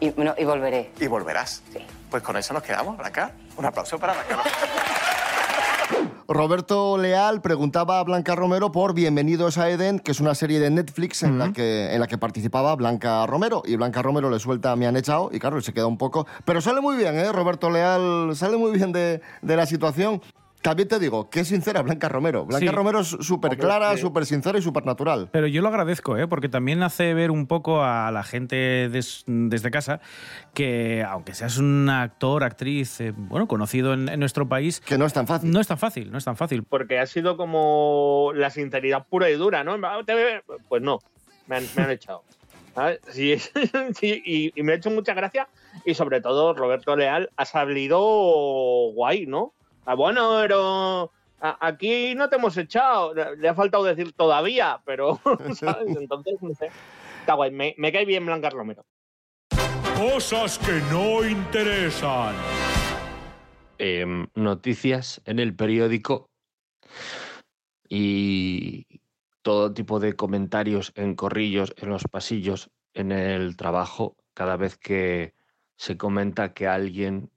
Y, 0.00 0.10
no, 0.18 0.34
y 0.36 0.44
volveré. 0.44 0.90
Y 1.00 1.06
volverás. 1.06 1.62
Sí. 1.72 1.78
Pues 2.12 2.22
con 2.22 2.36
eso 2.36 2.52
nos 2.52 2.62
quedamos, 2.62 2.98
Blanca. 2.98 3.32
Un 3.56 3.64
aplauso 3.64 3.98
para 3.98 4.12
Blanca. 4.12 4.42
Roberto 6.28 6.98
Leal 6.98 7.40
preguntaba 7.40 8.00
a 8.00 8.04
Blanca 8.04 8.34
Romero 8.34 8.70
por 8.70 8.92
Bienvenidos 8.92 9.56
a 9.56 9.70
Eden, 9.70 9.98
que 9.98 10.10
es 10.10 10.20
una 10.20 10.34
serie 10.34 10.60
de 10.60 10.68
Netflix 10.68 11.22
en, 11.22 11.38
la, 11.38 11.54
que, 11.54 11.94
en 11.94 12.00
la 12.00 12.06
que 12.06 12.18
participaba 12.18 12.76
Blanca 12.76 13.24
Romero. 13.24 13.62
Y 13.64 13.76
Blanca 13.76 14.02
Romero 14.02 14.28
le 14.28 14.38
suelta 14.40 14.76
Me 14.76 14.86
han 14.86 14.96
echado 14.98 15.30
y 15.32 15.38
claro, 15.38 15.58
se 15.62 15.72
queda 15.72 15.86
un 15.86 15.96
poco... 15.96 16.26
Pero 16.44 16.60
sale 16.60 16.82
muy 16.82 16.96
bien, 16.96 17.18
¿eh? 17.18 17.32
Roberto 17.32 17.70
Leal 17.70 18.36
sale 18.36 18.58
muy 18.58 18.72
bien 18.72 18.92
de, 18.92 19.22
de 19.40 19.56
la 19.56 19.64
situación. 19.64 20.20
También 20.62 20.88
te 20.88 20.98
digo, 21.00 21.28
qué 21.28 21.44
sincera 21.44 21.82
Blanca 21.82 22.08
Romero. 22.08 22.46
Blanca 22.46 22.64
Sí. 22.66 22.72
Romero 22.72 23.00
es 23.00 23.08
súper 23.08 23.58
clara, 23.58 23.96
súper 23.96 24.24
sincera 24.26 24.58
y 24.58 24.62
súper 24.62 24.86
natural. 24.86 25.28
Pero 25.32 25.48
yo 25.48 25.60
lo 25.60 25.68
agradezco, 25.68 26.16
¿eh? 26.16 26.28
porque 26.28 26.48
también 26.48 26.82
hace 26.84 27.14
ver 27.14 27.30
un 27.32 27.46
poco 27.48 27.82
a 27.82 28.10
la 28.12 28.22
gente 28.22 28.88
des- 28.88 29.24
desde 29.26 29.70
casa 29.72 30.00
que, 30.54 31.02
aunque 31.06 31.34
seas 31.34 31.58
un 31.58 31.90
actor, 31.90 32.44
actriz, 32.44 33.00
eh, 33.00 33.12
bueno, 33.16 33.48
conocido 33.48 33.92
en, 33.92 34.08
en 34.08 34.20
nuestro 34.20 34.48
país... 34.48 34.80
Que 34.80 34.96
no 34.98 35.04
es 35.06 35.12
tan 35.12 35.26
fácil. 35.26 35.50
No 35.50 35.58
es 35.60 35.66
tan 35.66 35.78
fácil, 35.78 36.12
no 36.12 36.18
es 36.18 36.24
tan 36.24 36.36
fácil. 36.36 36.62
Porque 36.62 36.98
ha 37.00 37.06
sido 37.06 37.36
como 37.36 38.30
la 38.34 38.50
sinceridad 38.50 39.04
pura 39.08 39.28
y 39.30 39.34
dura, 39.34 39.64
¿no? 39.64 39.76
Pues 40.68 40.80
no, 40.82 41.00
me 41.48 41.56
han, 41.56 41.64
me 41.76 41.82
han 41.82 41.90
echado. 41.90 42.22
Sí, 43.10 43.36
sí, 43.98 44.22
y, 44.24 44.52
y 44.58 44.62
me 44.62 44.72
ha 44.72 44.76
hecho 44.76 44.90
mucha 44.90 45.12
gracia. 45.14 45.48
Y 45.84 45.94
sobre 45.94 46.20
todo, 46.20 46.54
Roberto 46.54 46.94
Leal 46.96 47.30
ha 47.36 47.44
salido 47.44 48.00
guay, 48.94 49.26
¿no? 49.26 49.52
Ah, 49.84 49.94
bueno, 49.94 50.30
pero 50.40 51.10
a- 51.40 51.66
aquí 51.66 52.14
no 52.14 52.28
te 52.28 52.36
hemos 52.36 52.56
echado. 52.56 53.14
Le 53.14 53.48
ha 53.48 53.54
faltado 53.54 53.84
decir 53.84 54.12
todavía, 54.12 54.80
pero, 54.84 55.20
¿sabes? 55.54 55.96
Entonces, 55.96 56.40
no 56.42 56.54
sé. 56.54 56.70
Está 57.20 57.34
guay. 57.34 57.50
Me, 57.50 57.74
me 57.78 57.92
cae 57.92 58.04
bien 58.04 58.24
Blanca 58.26 58.50
Romero. 58.50 58.84
Cosas 59.96 60.58
que 60.58 60.80
no 60.90 61.24
interesan. 61.26 62.34
em, 63.78 64.26
noticias 64.34 65.20
en 65.24 65.38
el 65.40 65.54
periódico 65.54 66.30
y 67.88 68.86
todo 69.42 69.72
tipo 69.74 69.98
de 70.00 70.14
comentarios 70.14 70.92
en 70.94 71.14
corrillos, 71.14 71.74
en 71.76 71.90
los 71.90 72.04
pasillos, 72.04 72.70
en 72.94 73.12
el 73.12 73.56
trabajo, 73.56 74.16
cada 74.34 74.56
vez 74.56 74.76
que 74.76 75.34
se 75.76 75.96
comenta 75.96 76.54
que 76.54 76.66
alguien 76.68 77.30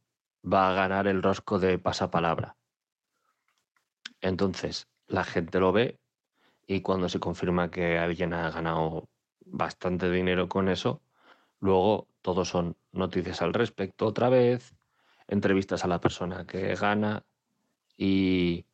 va 0.45 0.69
a 0.69 0.73
ganar 0.73 1.07
el 1.07 1.23
rosco 1.23 1.59
de 1.59 1.79
pasapalabra. 1.79 2.55
Entonces, 4.21 4.87
la 5.07 5.23
gente 5.23 5.59
lo 5.59 5.71
ve 5.71 5.99
y 6.67 6.81
cuando 6.81 7.09
se 7.09 7.19
confirma 7.19 7.71
que 7.71 7.97
alguien 7.97 8.33
ha 8.33 8.49
ganado 8.51 9.09
bastante 9.45 10.09
dinero 10.09 10.47
con 10.49 10.69
eso, 10.69 11.01
luego 11.59 12.07
todos 12.21 12.49
son 12.49 12.77
noticias 12.91 13.41
al 13.41 13.53
respecto 13.53 14.07
otra 14.07 14.29
vez, 14.29 14.75
entrevistas 15.27 15.83
a 15.83 15.87
la 15.87 15.99
persona 15.99 16.45
que 16.45 16.75
gana 16.75 17.23
y... 17.97 18.65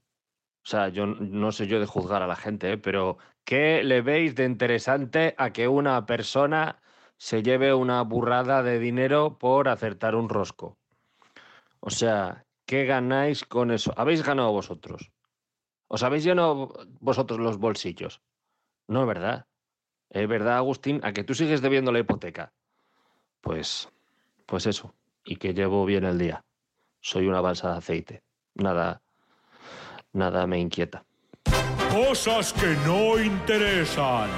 O 0.64 0.70
sea, 0.70 0.90
yo 0.90 1.08
no 1.08 1.52
sé 1.52 1.66
yo 1.66 1.80
de 1.80 1.88
juzgar 1.88 2.22
a 2.22 2.28
la 2.28 2.36
gente, 2.36 2.74
¿eh? 2.74 2.78
pero 2.78 3.18
¿qué 3.44 3.84
le 3.84 4.04
veis 4.04 4.36
de 4.36 4.46
interesante 4.46 5.34
a 5.40 5.52
que 5.52 5.68
una 5.68 6.06
persona 6.06 6.80
se 7.18 7.42
lleve 7.42 7.74
una 7.74 8.04
burrada 8.04 8.62
de 8.62 8.78
dinero 8.78 9.40
por 9.40 9.70
acertar 9.70 10.14
un 10.14 10.30
rosco? 10.30 10.78
O 11.82 11.90
sea, 11.90 12.46
¿qué 12.66 12.86
ganáis 12.86 13.44
con 13.44 13.72
eso? 13.72 13.94
¿Habéis 13.98 14.24
ganado 14.24 14.52
vosotros? 14.52 15.12
¿Os 15.88 16.04
habéis 16.04 16.24
llenado 16.24 16.74
vosotros 17.00 17.40
los 17.40 17.58
bolsillos? 17.58 18.22
No 18.88 19.02
es 19.02 19.08
verdad. 19.08 19.48
Es 20.10 20.28
verdad, 20.28 20.58
Agustín, 20.58 21.02
a 21.04 21.12
que 21.12 21.24
tú 21.24 21.34
sigues 21.34 21.62
debiendo 21.62 21.92
la 21.92 22.00
hipoteca. 22.00 22.54
Pues, 23.42 23.90
pues 24.46 24.68
eso. 24.68 24.94
Y 25.26 25.38
que 25.38 25.54
llevo 25.54 25.86
bien 25.86 26.06
el 26.06 26.18
día. 26.18 26.46
Soy 27.02 27.28
una 27.28 27.42
balsa 27.42 27.72
de 27.72 27.78
aceite. 27.78 28.24
Nada, 28.54 29.02
nada 30.14 30.46
me 30.46 30.60
inquieta. 30.60 31.04
Cosas 31.92 32.54
que 32.54 32.76
no 32.86 33.20
interesan. 33.20 34.30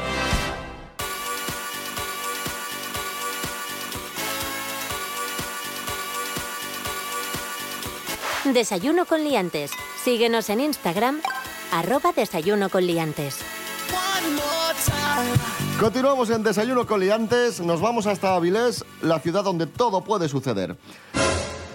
Desayuno 8.51 9.05
con 9.05 9.23
liantes. 9.23 9.71
Síguenos 10.03 10.49
en 10.49 10.59
Instagram, 10.59 11.21
arroba 11.71 12.11
desayuno 12.11 12.69
con 12.69 12.85
liantes. 12.85 13.37
Continuamos 15.79 16.29
en 16.29 16.43
Desayuno 16.43 16.85
con 16.85 16.99
Liantes. 16.99 17.59
Nos 17.61 17.81
vamos 17.81 18.05
hasta 18.05 18.35
Avilés, 18.35 18.85
la 19.01 19.19
ciudad 19.19 19.43
donde 19.43 19.65
todo 19.65 20.01
puede 20.01 20.27
suceder. 20.29 20.77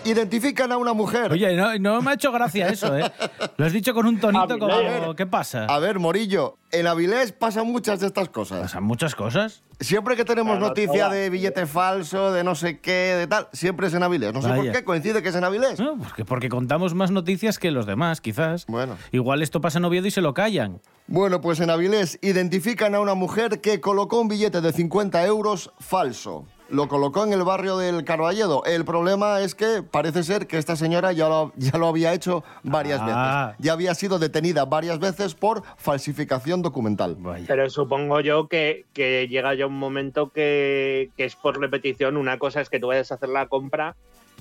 Identifican 0.09 0.73
a 0.73 0.77
una 0.77 0.93
mujer. 0.95 1.33
Oye, 1.33 1.55
no, 1.55 1.79
no 1.79 2.03
me 2.03 2.11
ha 2.13 2.15
hecho 2.15 2.33
gracia 2.33 2.69
eso, 2.69 2.97
¿eh? 2.97 3.11
Lo 3.57 3.67
has 3.67 3.73
dicho 3.73 3.93
con 3.93 4.07
un 4.07 4.19
tonito 4.19 4.59
como... 4.59 4.73
Avilés. 4.73 5.15
¿Qué 5.17 5.27
pasa? 5.27 5.67
A 5.67 5.79
ver, 5.79 5.99
Morillo, 5.99 6.57
en 6.73 6.87
Avilés 6.87 7.33
pasan 7.33 7.67
muchas 7.67 8.01
de 8.01 8.07
estas 8.07 8.29
cosas. 8.29 8.61
¿Pasan 8.61 8.85
muchas 8.85 9.15
cosas? 9.15 9.63
Siempre 9.81 10.17
que 10.17 10.25
tenemos 10.25 10.57
Claro, 10.57 10.69
noticia 10.69 11.09
de 11.09 11.31
billete 11.31 11.67
falso, 11.67 12.33
de 12.33 12.43
no 12.43 12.55
sé 12.55 12.81
qué, 12.81 13.15
de 13.17 13.27
tal, 13.27 13.49
siempre 13.53 13.87
es 13.87 13.95
en 13.95 14.03
Avilés. 14.03 14.33
No 14.33 14.43
sé 14.43 14.49
por 14.49 14.73
qué, 14.73 14.83
coincide 14.83 15.23
que 15.23 15.29
es 15.29 15.35
en 15.35 15.45
Avilés. 15.45 15.79
No, 15.79 15.97
porque, 15.99 16.25
porque 16.25 16.49
contamos 16.49 16.95
más 16.95 17.11
noticias 17.11 17.59
que 17.59 17.71
los 17.71 17.87
demás, 17.87 18.21
quizás. 18.21 18.67
Bueno. 18.67 18.97
Igual 19.13 19.43
esto 19.43 19.61
pasa 19.61 19.79
en 19.79 19.85
Oviedo 19.85 20.07
y 20.07 20.11
se 20.11 20.21
lo 20.21 20.35
callan. 20.35 20.81
Bueno, 21.07 21.41
pues 21.41 21.61
en 21.61 21.71
Avilés 21.71 22.19
identifican 22.23 22.95
a 22.95 23.01
una 23.01 23.15
mujer 23.15 23.61
que 23.61 23.81
colocó 23.81 24.21
un 24.21 24.29
billete 24.29 24.61
de 24.61 24.73
50 24.73 25.25
euros 25.27 25.73
falso. 25.79 26.45
Lo 26.71 26.87
colocó 26.87 27.25
en 27.25 27.33
el 27.33 27.45
barrio 27.45 27.79
del 27.79 28.05
Carballedo. 28.05 28.63
El 28.65 28.85
problema 28.85 29.41
es 29.41 29.55
que 29.55 29.83
parece 29.83 30.23
ser 30.23 30.47
que 30.47 30.59
esta 30.59 30.77
señora 30.77 31.13
ya 31.13 31.27
lo, 31.29 31.53
ya 31.57 31.79
lo 31.79 31.87
había 31.89 32.13
hecho 32.13 32.45
varias 32.63 33.01
Ah. 33.03 33.47
veces. 33.55 33.65
Ya 33.65 33.73
había 33.73 33.95
sido 33.95 34.19
detenida 34.19 34.67
varias 34.67 34.99
veces 34.99 35.35
por 35.35 35.63
falsificación 35.79 36.61
documental. 36.61 37.17
Pero 37.47 37.71
supongo 37.71 38.21
yo 38.21 38.49
que, 38.49 38.85
que 38.93 39.27
llega 39.29 39.55
ya 39.55 39.67
un 39.67 39.79
momento 39.79 40.29
que, 40.31 41.11
que 41.17 41.25
es 41.25 41.37
por 41.37 41.59
repetición. 41.59 42.19
Una 42.19 42.39
cosa 42.39 42.61
es 42.61 42.69
que 42.69 42.79
tú 42.79 42.89
vayas 42.89 43.11
a 43.13 43.15
hacer 43.15 43.31
la 43.31 43.47
compra 43.47 43.97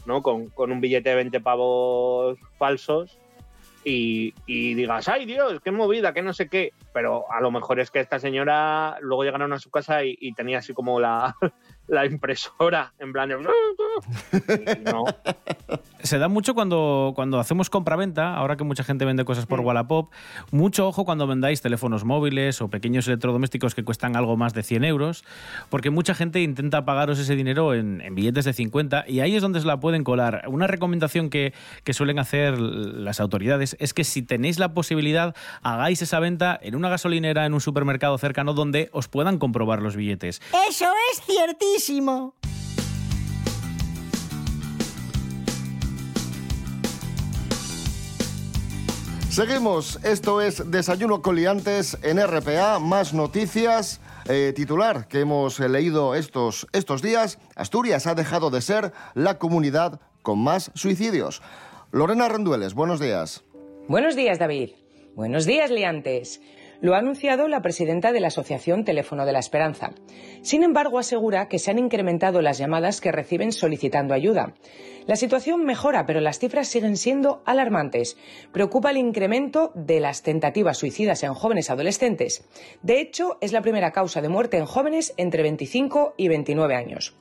¿no? 0.05 0.21
con, 0.21 0.47
con 0.47 0.71
un 0.73 0.81
billete 0.81 1.09
de 1.09 1.15
20 1.15 1.39
pavos 1.39 2.37
falsos 2.57 3.17
y, 3.85 4.33
y 4.45 4.73
digas, 4.73 5.07
ay 5.07 5.25
Dios, 5.25 5.61
qué 5.63 5.71
movida, 5.71 6.13
que 6.13 6.21
no 6.21 6.33
sé 6.33 6.49
qué. 6.49 6.73
Pero 6.93 7.31
a 7.31 7.39
lo 7.39 7.51
mejor 7.51 7.79
es 7.79 7.89
que 7.89 8.01
esta 8.01 8.19
señora 8.19 8.97
luego 8.99 9.23
llegaron 9.23 9.53
a 9.53 9.59
su 9.59 9.69
casa 9.69 10.03
y, 10.03 10.17
y 10.19 10.33
tenía 10.33 10.57
así 10.57 10.73
como 10.73 10.99
la, 10.99 11.37
la 11.87 12.05
impresora 12.05 12.93
en 12.99 13.13
plan 13.13 13.29
de... 13.29 13.37
no. 14.91 15.05
Se 16.03 16.19
da 16.19 16.27
mucho 16.27 16.53
cuando, 16.53 17.13
cuando 17.15 17.39
hacemos 17.39 17.69
compraventa, 17.69 18.35
ahora 18.35 18.55
que 18.55 18.63
mucha 18.63 18.83
gente 18.83 19.03
vende 19.03 19.25
cosas 19.25 19.45
por 19.45 19.59
Wallapop, 19.61 20.11
mucho 20.51 20.87
ojo 20.87 21.05
cuando 21.05 21.27
vendáis 21.27 21.61
teléfonos 21.61 22.05
móviles 22.05 22.61
o 22.61 22.69
pequeños 22.69 23.07
electrodomésticos 23.07 23.75
que 23.75 23.83
cuestan 23.83 24.15
algo 24.15 24.37
más 24.37 24.53
de 24.53 24.63
100 24.63 24.85
euros, 24.85 25.25
porque 25.69 25.89
mucha 25.89 26.13
gente 26.13 26.41
intenta 26.41 26.85
pagaros 26.85 27.19
ese 27.19 27.35
dinero 27.35 27.73
en, 27.73 28.01
en 28.01 28.15
billetes 28.15 28.45
de 28.45 28.53
50 28.53 29.05
y 29.07 29.19
ahí 29.19 29.35
es 29.35 29.41
donde 29.41 29.59
se 29.59 29.67
la 29.67 29.79
pueden 29.79 30.03
colar. 30.03 30.43
Una 30.47 30.67
recomendación 30.67 31.29
que, 31.29 31.53
que 31.83 31.93
suelen 31.93 32.19
hacer 32.19 32.59
las 32.59 33.19
autoridades 33.19 33.75
es 33.79 33.93
que 33.93 34.03
si 34.03 34.21
tenéis 34.21 34.59
la 34.59 34.73
posibilidad, 34.73 35.35
hagáis 35.61 36.01
esa 36.01 36.19
venta 36.19 36.57
en 36.61 36.75
una 36.75 36.89
gasolinera, 36.89 37.45
en 37.45 37.53
un 37.53 37.61
supermercado 37.61 38.17
cercano 38.17 38.53
donde 38.53 38.89
os 38.93 39.07
puedan 39.07 39.39
comprobar 39.39 39.81
los 39.81 39.95
billetes. 39.95 40.41
Eso 40.69 40.85
es 41.11 41.21
ciertísimo. 41.21 41.76
Seguimos, 49.29 49.99
esto 50.03 50.41
es 50.41 50.71
Desayuno 50.71 51.21
con 51.21 51.35
Liantes 51.35 51.95
en 52.01 52.17
RPA, 52.19 52.79
más 52.79 53.13
noticias. 53.13 54.01
Eh, 54.27 54.51
titular 54.55 55.07
que 55.07 55.19
hemos 55.19 55.59
eh, 55.59 55.69
leído 55.69 56.15
estos, 56.15 56.65
estos 56.73 57.03
días, 57.03 57.37
Asturias 57.55 58.07
ha 58.07 58.15
dejado 58.15 58.49
de 58.49 58.61
ser 58.61 58.91
la 59.13 59.37
comunidad 59.37 60.01
con 60.23 60.39
más 60.39 60.71
suicidios. 60.73 61.43
Lorena 61.91 62.27
Rendueles, 62.27 62.73
buenos 62.73 62.99
días. 62.99 63.43
Buenos 63.87 64.15
días, 64.15 64.39
David. 64.39 64.71
Buenos 65.15 65.45
días, 65.45 65.69
liantes. 65.69 66.41
Lo 66.79 66.93
ha 66.93 66.99
anunciado 66.99 67.47
la 67.47 67.61
presidenta 67.61 68.11
de 68.11 68.19
la 68.19 68.27
Asociación 68.27 68.83
Teléfono 68.83 69.25
de 69.25 69.31
la 69.31 69.39
Esperanza. 69.39 69.91
Sin 70.41 70.63
embargo, 70.63 70.99
asegura 70.99 71.47
que 71.47 71.59
se 71.59 71.71
han 71.71 71.79
incrementado 71.79 72.41
las 72.41 72.57
llamadas 72.57 73.01
que 73.01 73.11
reciben 73.11 73.51
solicitando 73.51 74.13
ayuda. 74.13 74.53
La 75.07 75.15
situación 75.15 75.63
mejora, 75.63 76.05
pero 76.05 76.19
las 76.19 76.37
cifras 76.37 76.67
siguen 76.67 76.97
siendo 76.97 77.41
alarmantes. 77.45 78.17
Preocupa 78.51 78.91
el 78.91 78.97
incremento 78.97 79.71
de 79.73 80.01
las 80.01 80.21
tentativas 80.21 80.77
suicidas 80.77 81.23
en 81.23 81.33
jóvenes 81.33 81.69
adolescentes. 81.69 82.45
De 82.83 82.99
hecho, 82.99 83.37
es 83.39 83.53
la 83.53 83.61
primera 83.61 83.91
causa 83.91 84.21
de 84.21 84.27
muerte 84.27 84.57
en 84.57 84.65
jóvenes 84.65 85.13
entre 85.15 85.43
25 85.43 86.15
y 86.17 86.27
29 86.27 86.75
años. 86.75 87.15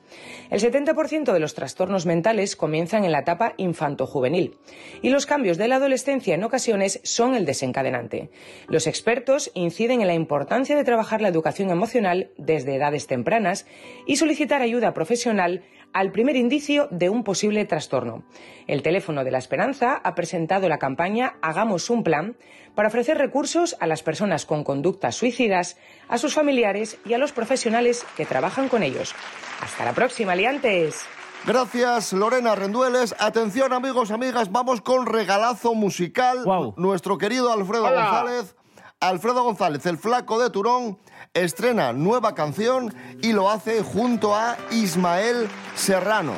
El 0.49 0.59
70% 0.59 1.31
de 1.31 1.39
los 1.39 1.53
trastornos 1.53 2.05
mentales 2.05 2.57
comienzan 2.57 3.05
en 3.05 3.13
la 3.13 3.19
etapa 3.19 3.53
infanto-juvenil 3.55 4.57
y 5.01 5.09
los 5.09 5.25
cambios 5.25 5.57
de 5.57 5.69
la 5.69 5.77
adolescencia 5.77 6.35
en 6.35 6.43
ocasiones 6.43 6.99
son 7.03 7.35
el 7.35 7.45
desencadenante. 7.45 8.31
Los 8.67 8.87
expertos 8.87 9.46
inciden 9.53 10.01
en 10.01 10.07
la 10.07 10.13
importancia 10.13 10.75
de 10.75 10.83
trabajar 10.83 11.21
la 11.21 11.27
educación 11.27 11.69
emocional 11.69 12.31
desde 12.37 12.75
edades 12.75 13.07
tempranas 13.07 13.65
y 14.05 14.17
solicitar 14.17 14.61
ayuda 14.61 14.93
profesional 14.93 15.63
al 15.93 16.11
primer 16.11 16.35
indicio 16.35 16.87
de 16.91 17.09
un 17.09 17.23
posible 17.23 17.65
trastorno. 17.65 18.23
El 18.67 18.81
teléfono 18.81 19.23
de 19.23 19.31
la 19.31 19.37
esperanza 19.37 19.95
ha 20.03 20.15
presentado 20.15 20.69
la 20.69 20.77
campaña 20.77 21.35
Hagamos 21.41 21.89
un 21.89 22.03
plan 22.03 22.37
para 22.75 22.89
ofrecer 22.89 23.17
recursos 23.17 23.75
a 23.79 23.87
las 23.87 24.03
personas 24.03 24.45
con 24.45 24.63
conductas 24.63 25.15
suicidas, 25.15 25.77
a 26.07 26.17
sus 26.17 26.33
familiares 26.33 26.99
y 27.05 27.13
a 27.13 27.17
los 27.17 27.31
profesionales 27.31 28.05
que 28.15 28.25
trabajan 28.25 28.69
con 28.69 28.83
ellos. 28.83 29.15
Hasta 29.61 29.85
la 29.85 29.93
próxima, 29.93 30.35
liantes. 30.35 31.05
Gracias, 31.45 32.11
Lorena 32.11 32.55
Rendueles. 32.55 33.15
Atención, 33.19 33.71
amigos, 33.71 34.11
amigas, 34.11 34.51
vamos 34.51 34.81
con 34.81 35.05
regalazo 35.05 35.73
musical. 35.73 36.43
Nuestro 36.75 37.17
querido 37.17 37.53
Alfredo 37.53 37.85
Hola. 37.85 38.01
González. 38.01 38.56
Alfredo 38.99 39.43
González, 39.43 39.85
el 39.85 39.99
flaco 39.99 40.39
de 40.39 40.49
Turón, 40.49 40.97
estrena 41.35 41.93
nueva 41.93 42.33
canción 42.33 42.91
y 43.21 43.31
lo 43.31 43.51
hace 43.51 43.83
junto 43.83 44.35
a 44.35 44.57
Ismael 44.71 45.47
Serrano. 45.75 46.33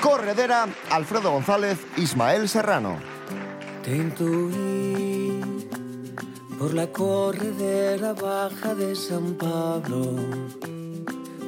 Corredera, 0.00 0.66
Alfredo 0.90 1.30
González, 1.30 1.78
Ismael 1.96 2.48
Serrano. 2.48 2.96
Te 3.84 3.96
intuí 3.96 5.40
por 6.58 6.74
la 6.74 6.88
corredera 6.88 8.14
baja 8.14 8.74
de 8.74 8.96
San 8.96 9.34
Pablo, 9.34 10.16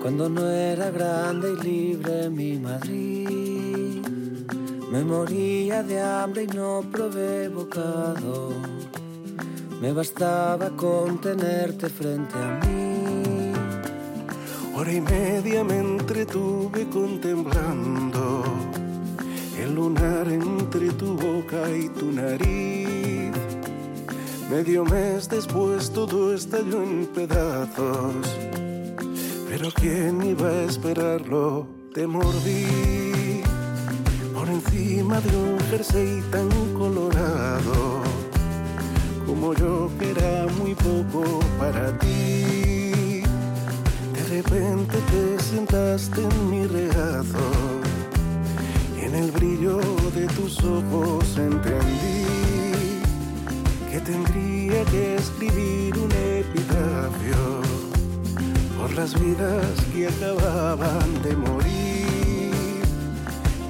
cuando 0.00 0.28
no 0.28 0.48
era 0.48 0.90
grande 0.90 1.52
y 1.52 1.64
libre 1.64 2.30
mi 2.30 2.58
Madrid. 2.58 4.06
Me 4.88 5.02
moría 5.02 5.82
de 5.82 6.00
hambre 6.00 6.44
y 6.44 6.46
no 6.46 6.80
probé 6.92 7.48
bocado, 7.48 8.52
me 9.84 9.92
bastaba 9.92 10.70
con 10.70 11.20
tenerte 11.20 11.90
frente 11.90 12.34
a 12.38 12.58
mí. 12.64 13.52
Hora 14.74 14.90
y 14.90 15.00
media 15.02 15.62
me 15.62 15.76
entretuve 15.78 16.88
contemplando 16.88 18.44
el 19.62 19.74
lunar 19.74 20.26
entre 20.28 20.88
tu 20.92 21.08
boca 21.18 21.68
y 21.70 21.90
tu 21.90 22.10
nariz. 22.10 23.30
Medio 24.50 24.86
mes 24.86 25.28
después 25.28 25.90
todo 25.90 26.32
estalló 26.32 26.82
en 26.82 27.06
pedazos, 27.08 28.24
pero 29.50 29.68
quién 29.74 30.22
iba 30.22 30.48
a 30.48 30.62
esperarlo, 30.62 31.66
te 31.92 32.06
mordí 32.06 33.42
por 34.32 34.48
encima 34.48 35.20
de 35.20 35.36
un 35.36 35.60
jersey 35.68 36.22
tan 36.30 36.48
colorado, 36.72 38.03
como 39.34 39.52
yo 39.54 39.90
que 39.98 40.10
era 40.10 40.46
muy 40.58 40.74
poco 40.74 41.40
para 41.58 41.98
ti. 41.98 43.22
De 44.16 44.22
repente 44.30 44.96
te 45.10 45.42
sentaste 45.42 46.20
en 46.22 46.50
mi 46.50 46.66
regazo 46.66 47.46
y 48.96 49.06
en 49.06 49.14
el 49.16 49.30
brillo 49.32 49.78
de 50.14 50.26
tus 50.36 50.62
ojos 50.62 51.36
entendí 51.36 53.02
que 53.90 54.00
tendría 54.00 54.84
que 54.84 55.16
escribir 55.16 55.98
un 55.98 56.12
epitafio 56.12 57.42
por 58.78 58.92
las 58.94 59.18
vidas 59.20 59.74
que 59.92 60.08
acababan 60.08 61.22
de 61.24 61.36
morir. 61.36 62.82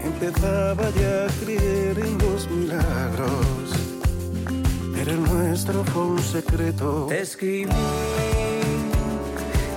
Empezaba 0.04 0.90
ya 1.00 1.24
a 1.24 1.28
creer 1.42 1.98
en 1.98 2.18
los 2.18 2.50
milagros. 2.50 3.63
Nuestro 5.12 5.84
fue 5.84 6.02
un 6.02 6.18
secreto. 6.18 7.06
Te 7.10 7.20
escribí 7.20 7.70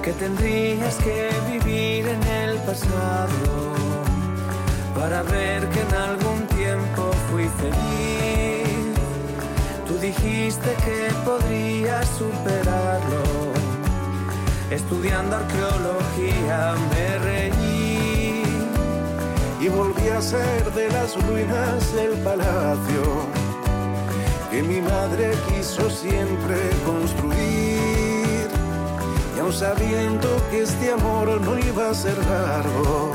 que 0.02 0.14
tendrías 0.14 0.96
que 0.96 1.30
vivir 1.52 2.08
en 2.08 2.24
el 2.24 2.58
pasado 2.60 3.74
para 4.96 5.24
ver 5.24 5.68
que 5.68 5.82
en 5.82 5.96
algún 5.96 6.48
tiempo 6.48 7.12
fui 7.30 7.44
feliz. 7.60 8.96
Tú 9.86 9.98
dijiste 9.98 10.74
que 10.86 11.14
podrías 11.26 12.08
superarlo. 12.18 13.52
Estudiando 14.72 15.36
arqueología 15.36 16.74
me 16.90 17.18
reí. 17.20 18.44
Y 19.60 19.68
volví 19.68 20.08
a 20.08 20.22
ser 20.22 20.72
de 20.72 20.90
las 20.90 21.22
ruinas 21.28 21.94
el 21.96 22.14
palacio 22.20 23.37
que 24.50 24.64
mi 24.64 24.82
madre 24.82 25.34
quiso 25.50 25.90
siempre 25.90 26.56
construir. 26.86 28.48
Y 29.36 29.40
aun 29.40 29.54
sabiendo 29.54 30.28
que 30.50 30.64
este 30.64 30.92
amor 30.92 31.42
no 31.42 31.60
iba 31.60 31.90
a 31.90 31.94
ser 31.94 32.18
largo, 32.26 33.12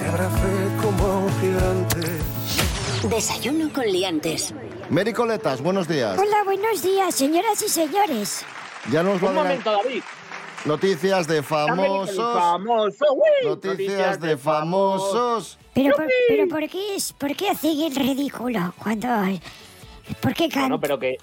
te 0.00 0.08
abracé 0.08 0.68
como 0.82 1.06
a 1.06 1.18
un 1.18 1.40
gigante. 1.40 2.00
Desayuno 3.08 3.72
con 3.72 3.84
liantes. 3.86 4.54
Mary 4.88 5.12
Coletas, 5.12 5.60
buenos 5.60 5.86
días. 5.86 6.18
Hola, 6.18 6.44
buenos 6.44 6.82
días, 6.82 7.14
señoras 7.14 7.62
y 7.62 7.68
señores. 7.68 8.44
Ya 8.90 9.02
nos 9.02 9.20
lo 9.20 9.28
Un 9.28 9.34
momento, 9.34 9.70
David. 9.70 10.02
Noticias 10.64 11.28
de 11.28 11.42
famosos. 11.42 12.16
Famoso, 12.16 13.04
uy, 13.14 13.48
Noticias 13.48 14.20
de 14.20 14.36
famosos. 14.36 15.58
Pero, 15.74 15.94
por, 15.94 16.06
pero 16.28 16.48
¿por, 16.48 16.68
qué 16.68 16.96
es, 16.96 17.12
¿por 17.12 17.36
qué 17.36 17.50
hacen 17.50 17.78
el 17.80 17.94
ridículo 17.94 18.72
cuando... 18.78 19.08
¿Por 20.20 20.34
qué 20.34 20.44
Bueno, 20.48 20.54
cantan? 20.60 20.80
pero 20.80 20.98
que. 20.98 21.16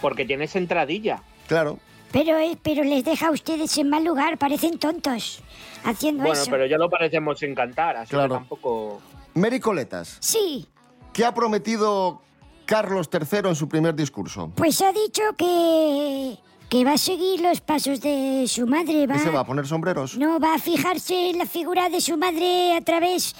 Porque 0.00 0.24
tienes 0.24 0.54
entradilla. 0.56 1.22
Claro. 1.46 1.78
Pero, 2.10 2.38
eh, 2.38 2.58
pero 2.62 2.82
les 2.84 3.04
deja 3.04 3.28
a 3.28 3.30
ustedes 3.30 3.76
en 3.78 3.88
mal 3.88 4.04
lugar, 4.04 4.36
parecen 4.36 4.78
tontos 4.78 5.40
haciendo 5.84 6.24
Bueno, 6.24 6.38
eso. 6.40 6.50
pero 6.50 6.66
ya 6.66 6.76
lo 6.76 6.90
parecemos 6.90 7.42
encantar, 7.42 7.96
así 7.96 8.10
Claro. 8.10 8.28
que 8.28 8.34
tampoco. 8.40 9.00
Mary 9.34 9.58
Coletas, 9.60 10.18
Sí, 10.20 10.66
¿qué 11.14 11.24
ha 11.24 11.32
prometido 11.32 12.20
Carlos 12.66 13.08
III 13.10 13.48
en 13.48 13.56
su 13.56 13.66
primer 13.68 13.94
discurso? 13.94 14.50
pues 14.56 14.82
ha 14.82 14.92
dicho 14.92 15.22
que, 15.38 16.36
que 16.68 16.84
va 16.84 16.92
a 16.94 16.98
seguir 16.98 17.40
los 17.40 17.62
pasos 17.62 18.02
de 18.02 18.44
su 18.46 18.66
madre. 18.66 19.06
Va, 19.06 19.16
¿Y 19.16 19.20
se 19.20 19.30
va 19.30 19.40
a 19.40 19.46
poner 19.46 19.66
sombreros? 19.66 20.18
No, 20.18 20.38
va 20.38 20.54
a 20.54 20.58
fijarse 20.58 21.30
en 21.30 21.38
la 21.38 21.46
figura 21.46 21.88
de 21.88 22.02
su 22.02 22.18
madre 22.18 22.76
a 22.76 22.82
través 22.82 23.34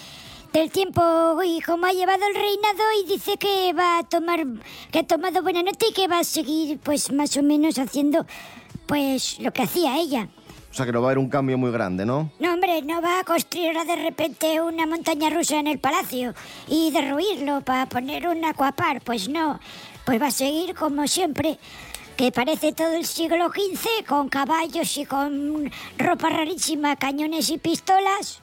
del 0.52 0.70
tiempo 0.70 1.42
y 1.42 1.60
cómo 1.62 1.86
ha 1.86 1.92
llevado 1.92 2.26
el 2.26 2.34
reinado 2.34 2.82
y 3.02 3.08
dice 3.08 3.38
que 3.38 3.72
va 3.72 3.98
a 3.98 4.02
tomar, 4.02 4.44
que 4.90 4.98
ha 4.98 5.06
tomado 5.06 5.42
buena 5.42 5.62
nota 5.62 5.86
y 5.88 5.94
que 5.94 6.08
va 6.08 6.18
a 6.18 6.24
seguir 6.24 6.78
pues 6.78 7.10
más 7.10 7.36
o 7.36 7.42
menos 7.42 7.78
haciendo 7.78 8.26
pues 8.86 9.38
lo 9.40 9.52
que 9.52 9.62
hacía 9.62 9.96
ella. 9.98 10.28
O 10.70 10.74
sea 10.74 10.86
que 10.86 10.92
no 10.92 11.00
va 11.00 11.08
a 11.08 11.10
haber 11.10 11.18
un 11.18 11.28
cambio 11.28 11.58
muy 11.58 11.70
grande, 11.70 12.04
¿no? 12.06 12.30
No, 12.38 12.52
hombre, 12.54 12.82
no 12.82 13.00
va 13.02 13.20
a 13.20 13.24
construir 13.24 13.76
de 13.86 13.96
repente 13.96 14.60
una 14.60 14.86
montaña 14.86 15.30
rusa 15.30 15.58
en 15.58 15.66
el 15.66 15.78
palacio 15.78 16.34
y 16.66 16.90
derruirlo 16.90 17.62
para 17.62 17.86
poner 17.86 18.26
un 18.26 18.44
acuapar. 18.44 19.02
Pues 19.02 19.28
no, 19.28 19.60
pues 20.04 20.20
va 20.20 20.26
a 20.26 20.30
seguir 20.30 20.74
como 20.74 21.06
siempre, 21.08 21.58
que 22.16 22.32
parece 22.32 22.72
todo 22.72 22.94
el 22.94 23.06
siglo 23.06 23.50
XV, 23.50 24.06
con 24.06 24.28
caballos 24.28 24.96
y 24.96 25.04
con 25.04 25.70
ropa 25.98 26.30
rarísima, 26.30 26.96
cañones 26.96 27.50
y 27.50 27.58
pistolas. 27.58 28.42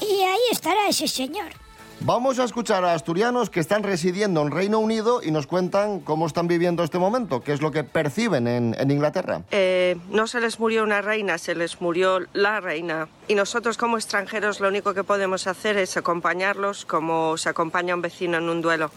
Y 0.00 0.22
ahí 0.22 0.40
estará 0.50 0.88
ese 0.88 1.08
señor. 1.08 1.52
Vamos 2.00 2.38
a 2.38 2.44
escuchar 2.44 2.84
a 2.84 2.92
asturianos 2.92 3.48
que 3.48 3.60
están 3.60 3.82
residiendo 3.82 4.42
en 4.42 4.50
Reino 4.50 4.78
Unido 4.78 5.22
y 5.22 5.30
nos 5.30 5.46
cuentan 5.46 6.00
cómo 6.00 6.26
están 6.26 6.48
viviendo 6.48 6.82
este 6.84 6.98
momento, 6.98 7.40
qué 7.40 7.52
es 7.52 7.62
lo 7.62 7.70
que 7.70 7.82
perciben 7.82 8.46
en, 8.46 8.76
en 8.78 8.90
Inglaterra. 8.90 9.42
Eh, 9.52 9.96
no 10.10 10.26
se 10.26 10.40
les 10.40 10.58
murió 10.58 10.82
una 10.82 11.00
reina, 11.00 11.38
se 11.38 11.54
les 11.54 11.80
murió 11.80 12.18
la 12.34 12.60
reina. 12.60 13.08
Y 13.26 13.34
nosotros 13.36 13.78
como 13.78 13.96
extranjeros 13.96 14.60
lo 14.60 14.68
único 14.68 14.92
que 14.92 15.02
podemos 15.04 15.46
hacer 15.46 15.78
es 15.78 15.96
acompañarlos 15.96 16.84
como 16.84 17.38
se 17.38 17.48
acompaña 17.48 17.94
a 17.94 17.96
un 17.96 18.02
vecino 18.02 18.36
en 18.36 18.50
un 18.50 18.60
duelo, 18.60 18.90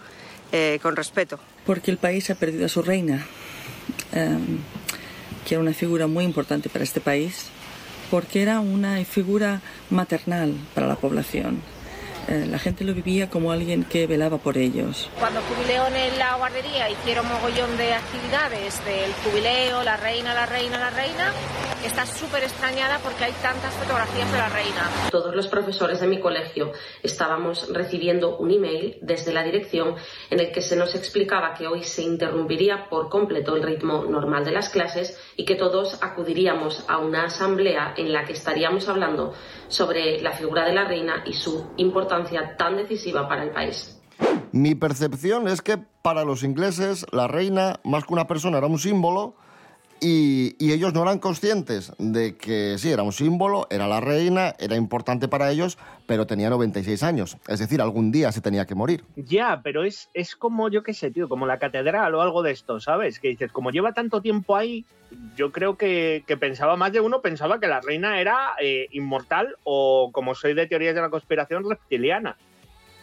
eh, 0.52 0.80
con 0.82 0.96
respeto. 0.96 1.40
porque 1.66 1.92
el 1.92 1.98
país 1.98 2.30
ha 2.30 2.36
perdido 2.36 2.66
a 2.66 2.70
su 2.70 2.82
reina, 2.82 3.26
em, 4.14 4.60
que 5.46 5.56
era 5.56 5.62
una 5.62 5.74
figura 5.74 6.08
muy 6.08 6.24
importante 6.26 6.68
para 6.70 6.84
este 6.84 7.00
país, 7.02 7.50
porque 8.10 8.42
era 8.42 8.60
una 8.60 9.04
figura 9.06 9.62
maternal 9.90 10.54
para 10.74 10.88
la 10.88 10.96
población. 10.96 11.62
Eh, 12.28 12.46
la 12.46 12.60
gente 12.60 12.84
lo 12.84 12.94
vivía 12.94 13.30
como 13.30 13.54
alguien 13.54 13.86
que 13.86 14.06
velaba 14.06 14.38
por 14.38 14.58
ellos. 14.58 15.10
Cuando 15.18 15.40
jubileó 15.42 15.88
en 15.88 16.20
la 16.20 16.36
guardería 16.36 16.90
hicieron 16.90 17.26
mogollón 17.26 17.78
de 17.78 17.94
actividades 17.94 18.84
del 18.84 19.14
jubileo, 19.24 19.82
la 19.84 19.96
reina, 19.96 20.34
la 20.34 20.46
reina, 20.46 20.78
la 20.78 20.90
reina. 20.90 21.32
Está 21.86 22.06
súper 22.06 22.44
extrañada 22.44 23.00
porque 23.02 23.24
hay 23.24 23.32
tantas 23.42 23.74
fotografías 23.76 24.30
de 24.30 24.38
la 24.38 24.50
reina. 24.50 24.90
Todos 25.10 25.34
los 25.34 25.48
profesores 25.48 26.02
de 26.02 26.08
mi 26.08 26.20
colegio 26.20 26.74
estábamos 27.02 27.72
recibiendo 27.72 28.36
un 28.38 28.52
email 28.52 28.98
desde 29.02 29.32
la 29.32 29.44
dirección 29.44 29.96
en 30.30 30.42
el 30.42 30.52
que 30.52 30.62
se 30.62 30.76
nos 30.76 30.96
explicaba 30.96 31.54
que 31.54 31.68
hoy 31.68 31.84
se 31.84 32.02
interrumpiría 32.02 32.90
por 32.90 33.08
completo 33.08 33.56
el 33.56 33.64
ritmo 33.64 34.04
normal 34.04 34.44
de 34.44 34.52
las 34.52 34.68
clases 34.68 35.18
y 35.38 35.46
que 35.46 35.56
todos 35.56 36.04
acudiríamos 36.04 36.84
a 36.90 36.98
una 36.98 37.26
asamblea 37.26 37.94
en 37.96 38.12
la 38.12 38.26
que 38.26 38.34
estaríamos 38.34 38.90
hablando 38.90 39.34
sobre 39.70 40.20
la 40.22 40.34
figura 40.34 40.66
de 40.66 40.74
la 40.74 40.86
reina 40.86 41.24
y 41.26 41.34
su 41.34 41.72
importancia 41.78 42.17
tan 42.58 42.78
decisiva 42.78 43.28
para 43.28 43.44
el 43.44 43.52
país. 43.52 44.00
Mi 44.52 44.76
percepción 44.76 45.48
es 45.48 45.62
que 45.62 45.78
para 46.02 46.24
los 46.24 46.44
ingleses 46.44 47.06
la 47.12 47.28
reina, 47.28 47.80
más 47.84 48.06
que 48.06 48.14
una 48.14 48.28
persona, 48.28 48.58
era 48.58 48.68
un 48.68 48.80
símbolo 48.80 49.36
y, 50.00 50.56
y 50.64 50.74
ellos 50.74 50.94
no 50.94 51.02
eran 51.02 51.20
conscientes 51.20 51.92
de 51.98 52.36
que 52.38 52.78
sí, 52.78 52.92
era 52.92 53.04
un 53.04 53.14
símbolo, 53.14 53.68
era 53.70 53.88
la 53.88 54.00
reina, 54.00 54.56
era 54.60 54.76
importante 54.76 55.28
para 55.28 55.52
ellos, 55.52 55.78
pero 56.06 56.28
tenía 56.28 56.50
96 56.50 57.04
años. 57.04 57.38
Es 57.48 57.60
decir, 57.60 57.82
algún 57.82 58.12
día 58.12 58.32
se 58.32 58.42
tenía 58.42 58.66
que 58.66 58.76
morir. 58.76 59.04
Ya, 59.16 59.62
pero 59.64 59.84
es, 59.84 60.10
es 60.14 60.36
como, 60.36 60.70
yo 60.70 60.84
qué 60.84 60.94
sé, 60.94 61.12
tío, 61.12 61.28
como 61.30 61.46
la 61.46 61.60
catedral 61.60 62.16
o 62.16 62.22
algo 62.22 62.44
de 62.44 62.52
esto, 62.52 62.80
¿sabes? 62.80 63.20
Que 63.20 63.30
dices, 63.30 63.52
como 63.52 63.72
lleva 63.72 63.94
tanto 63.94 64.22
tiempo 64.22 64.56
ahí, 64.56 64.86
yo 65.36 65.52
creo 65.52 65.78
que, 65.78 66.24
que 66.28 66.38
pensaba, 66.38 66.76
más 66.76 66.92
de 66.92 67.00
uno 67.00 67.22
pensaba 67.22 67.60
que 67.60 67.68
la 67.68 67.82
reina 67.82 68.20
era 68.20 68.54
eh, 68.62 68.88
inmortal 68.92 69.56
o, 69.64 70.12
como 70.12 70.36
soy 70.36 70.54
de 70.54 70.68
teorías 70.68 70.96
de 70.96 71.02
la 71.02 71.10
conspiración, 71.10 71.70
reptiliana. 71.70 72.38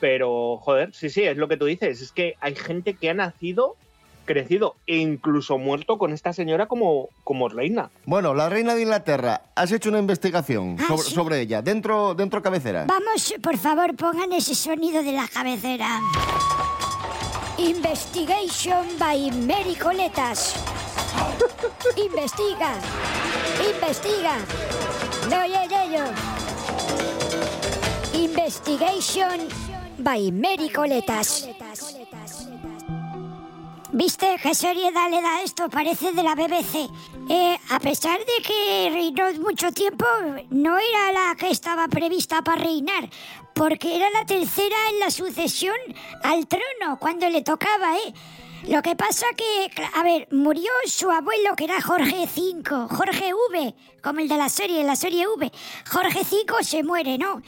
Pero, 0.00 0.58
joder, 0.58 0.92
sí, 0.92 1.08
sí, 1.08 1.22
es 1.22 1.36
lo 1.36 1.48
que 1.48 1.56
tú 1.56 1.66
dices, 1.66 2.02
es 2.02 2.12
que 2.12 2.34
hay 2.40 2.54
gente 2.54 2.94
que 2.94 3.10
ha 3.10 3.14
nacido, 3.14 3.76
crecido 4.24 4.76
e 4.86 4.96
incluso 4.96 5.58
muerto 5.58 5.98
con 5.98 6.12
esta 6.12 6.32
señora 6.32 6.66
como, 6.66 7.08
como 7.24 7.48
reina. 7.48 7.90
Bueno, 8.06 8.34
la 8.34 8.48
reina 8.48 8.74
de 8.74 8.82
Inglaterra, 8.82 9.42
has 9.54 9.70
hecho 9.72 9.88
una 9.90 9.98
investigación 9.98 10.76
Ah, 10.80 10.84
sobre, 10.88 11.02
sí. 11.02 11.14
sobre 11.14 11.40
ella, 11.40 11.62
dentro, 11.62 12.14
dentro 12.14 12.42
cabecera. 12.42 12.86
Vamos, 12.86 13.34
por 13.42 13.56
favor, 13.56 13.94
pongan 13.96 14.32
ese 14.32 14.54
sonido 14.54 15.02
de 15.02 15.12
la 15.12 15.28
cabecera. 15.28 16.00
Investigation 17.58 18.86
by 18.98 19.30
Mary 19.46 19.76
Coletas. 19.76 20.56
Investiga. 21.96 22.74
Investiga. 23.74 24.34
No 25.30 25.40
oye 25.42 25.68
ello. 25.84 26.04
Investigation 28.12 29.48
by 29.98 30.32
Mary 30.32 30.68
Coletas. 30.68 31.48
¿Viste 33.94 34.26
qué 34.42 34.56
seriedad 34.56 35.08
le 35.08 35.22
da 35.22 35.42
esto? 35.42 35.70
Parece 35.70 36.10
de 36.10 36.24
la 36.24 36.34
BBC. 36.34 36.90
Eh, 37.30 37.56
a 37.70 37.78
pesar 37.78 38.18
de 38.18 38.42
que 38.44 38.90
reinó 38.92 39.32
mucho 39.40 39.70
tiempo, 39.70 40.04
no 40.50 40.76
era 40.76 41.12
la 41.12 41.36
que 41.36 41.48
estaba 41.50 41.86
prevista 41.86 42.42
para 42.42 42.60
reinar, 42.60 43.08
porque 43.54 43.94
era 43.94 44.10
la 44.10 44.26
tercera 44.26 44.74
en 44.90 44.98
la 44.98 45.12
sucesión 45.12 45.76
al 46.24 46.48
trono 46.48 46.98
cuando 46.98 47.30
le 47.30 47.42
tocaba, 47.42 47.96
¿eh? 47.98 48.12
Lo 48.66 48.82
que 48.82 48.96
pasa 48.96 49.26
que, 49.36 49.70
a 49.94 50.02
ver, 50.02 50.26
murió 50.32 50.72
su 50.86 51.08
abuelo 51.08 51.54
que 51.56 51.62
era 51.62 51.80
Jorge 51.80 52.26
V, 52.34 52.88
Jorge 52.88 53.32
V, 53.32 53.74
como 54.02 54.18
el 54.18 54.28
de 54.28 54.36
la 54.36 54.48
serie, 54.48 54.82
la 54.82 54.96
serie 54.96 55.28
V. 55.28 55.52
Jorge 55.88 56.22
V 56.22 56.64
se 56.64 56.82
muere, 56.82 57.16
¿no? 57.16 57.42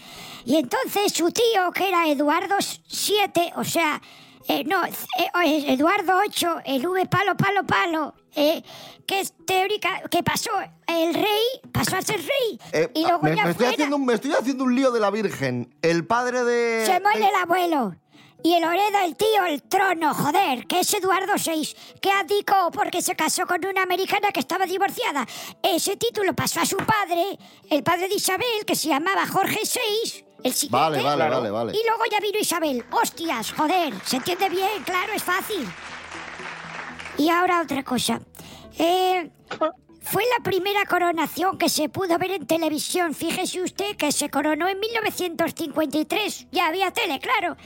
Y 0.45 0.55
entonces 0.59 1.13
su 1.13 1.29
tío, 1.33 1.73
que 1.75 1.89
era 1.89 2.07
Eduardo 2.07 2.55
VII, 2.59 3.53
o 3.57 3.65
sea, 3.65 4.01
eh, 4.49 4.65
no, 4.65 4.85
eh, 4.85 5.65
Eduardo 5.73 6.21
VIII, 6.21 6.49
el 6.77 6.87
V 6.87 7.07
palo, 7.07 7.37
palo, 7.37 7.65
palo, 7.65 8.15
eh, 8.35 8.63
que 9.07 9.21
es 9.21 9.35
teórica, 9.47 10.03
que 10.11 10.23
pasó, 10.23 10.51
el 10.87 11.15
rey 11.15 11.43
pasó 11.73 11.97
a 11.97 12.03
ser 12.03 12.19
rey. 12.21 12.89
Y 12.95 13.03
luego 13.03 13.21
me, 13.23 13.37
ya 13.37 13.45
me 13.45 13.51
estoy 13.51 13.67
haciendo, 13.67 13.97
un- 13.97 14.07
me 14.07 14.15
estoy 14.15 14.33
haciendo 14.33 14.65
un 14.65 14.75
lío 14.75 14.91
de 14.91 15.01
la 15.01 15.11
Virgen. 15.11 15.75
El 15.83 16.07
padre 16.07 16.45
de... 16.45 16.85
Se 16.87 17.01
muere 17.01 17.29
el 17.29 17.35
abuelo. 17.35 17.97
Y 18.43 18.53
el 18.55 18.63
hereda 18.63 19.05
el 19.05 19.17
tío 19.17 19.45
el 19.47 19.61
trono, 19.63 20.15
joder, 20.15 20.67
que 20.69 20.81
es 20.81 20.95
Eduardo 20.95 21.33
VI, 21.35 21.75
que 22.01 22.13
abdicó 22.13 22.71
porque 22.71 23.03
se 23.03 23.17
casó 23.17 23.45
con 23.47 23.65
una 23.65 23.83
americana 23.83 24.31
que 24.31 24.39
estaba 24.39 24.67
divorciada. 24.67 25.27
Ese 25.65 25.97
título 25.97 26.33
pasó 26.35 26.61
a 26.61 26.67
su 26.67 26.77
padre, 26.77 27.39
el 27.71 27.83
padre 27.83 28.09
de 28.09 28.15
Isabel, 28.15 28.65
que 28.65 28.77
se 28.77 28.89
llamaba 28.89 29.27
Jorge 29.27 29.59
VI, 29.65 30.26
El 30.47 30.55
siguiente. 30.55 30.77
Vale, 30.77 31.03
vale, 31.03 31.29
vale, 31.29 31.51
vale. 31.51 31.73
Y 31.73 31.87
luego 31.87 32.05
ya 32.11 32.21
vino 32.21 32.39
Isabel. 32.39 32.85
Hostias, 32.91 33.53
joder, 33.53 33.95
se 34.05 34.17
entiende 34.17 34.49
bien, 34.49 34.83
claro, 34.85 35.13
es 35.13 35.23
fácil. 35.23 35.67
Y 37.19 37.29
ahora 37.29 37.63
otra 37.63 37.83
cosa. 37.83 38.21
Eh, 38.79 39.31
fue 40.03 40.23
la 40.37 40.45
primera 40.45 40.85
coronación 40.87 41.59
que 41.59 41.69
se 41.69 41.89
pudo 41.89 42.17
ver 42.19 42.31
en 42.31 42.47
televisión. 42.47 43.15
Fíjese 43.15 43.63
usted 43.63 43.97
que 43.97 44.13
se 44.13 44.31
coronó 44.31 44.69
en 44.69 44.79
1953. 44.79 46.47
Ya 46.53 46.69
había 46.69 46.93
tele, 46.93 47.19
claro. 47.19 47.57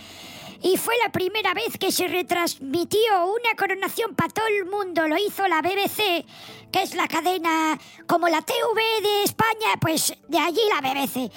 Y 0.63 0.77
fue 0.77 0.95
la 1.03 1.11
primera 1.11 1.53
vez 1.55 1.79
que 1.79 1.91
se 1.91 2.07
retransmitió 2.07 3.01
una 3.27 3.57
coronación 3.59 4.15
para 4.15 4.33
todo 4.33 4.47
el 4.47 4.67
mundo. 4.67 5.09
Lo 5.09 5.17
hizo 5.17 5.47
la 5.49 5.63
BBC, 5.63 6.25
que 6.71 6.83
es 6.83 6.95
la 6.95 7.09
cadena 7.09 7.79
como 8.07 8.29
la 8.29 8.43
TV 8.43 8.83
de 9.03 9.23
España, 9.25 9.77
pues 9.81 10.15
de 10.29 10.39
allí 10.39 10.61
la 10.69 10.81
BBC. 10.81 11.31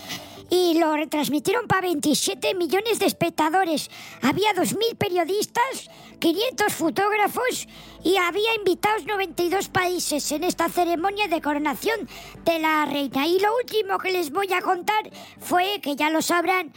Y 0.54 0.76
lo 0.76 0.96
retransmitieron 0.96 1.66
para 1.66 1.82
27 1.82 2.54
millones 2.54 3.00
de 3.00 3.08
espectadores. 3.08 3.90
Había 4.22 4.54
2.000 4.54 4.96
periodistas, 5.00 5.90
500 6.20 6.72
fotógrafos 6.72 7.68
y 8.04 8.18
había 8.18 8.54
invitados 8.54 9.08
92 9.08 9.70
países 9.70 10.32
en 10.32 10.44
esta 10.44 10.70
ceremonia 10.70 11.28
de 11.28 11.42
coronación 11.42 12.08
de 12.46 12.60
la 12.60 12.86
reina. 12.86 13.26
Y 13.26 13.40
lo 13.40 13.50
último 13.56 13.98
que 13.98 14.12
les 14.12 14.30
voy 14.30 14.54
a 14.54 14.62
contar 14.62 15.10
fue, 15.40 15.82
que 15.82 15.96
ya 15.96 16.12
lo 16.12 16.22
sabrán, 16.22 16.72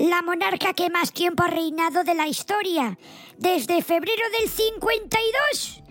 la 0.00 0.22
monarca 0.22 0.74
que 0.74 0.90
más 0.90 1.12
tiempo 1.12 1.44
ha 1.44 1.50
reinado 1.50 2.02
de 2.02 2.14
la 2.14 2.26
historia. 2.26 2.98
Desde 3.38 3.80
febrero 3.82 4.24
del 4.40 4.48
52 4.48 5.82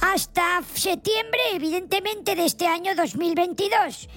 hasta 0.00 0.62
septiembre, 0.74 1.40
evidentemente, 1.54 2.36
de 2.36 2.44
este 2.44 2.68
año 2.68 2.94
2022. 2.94 4.08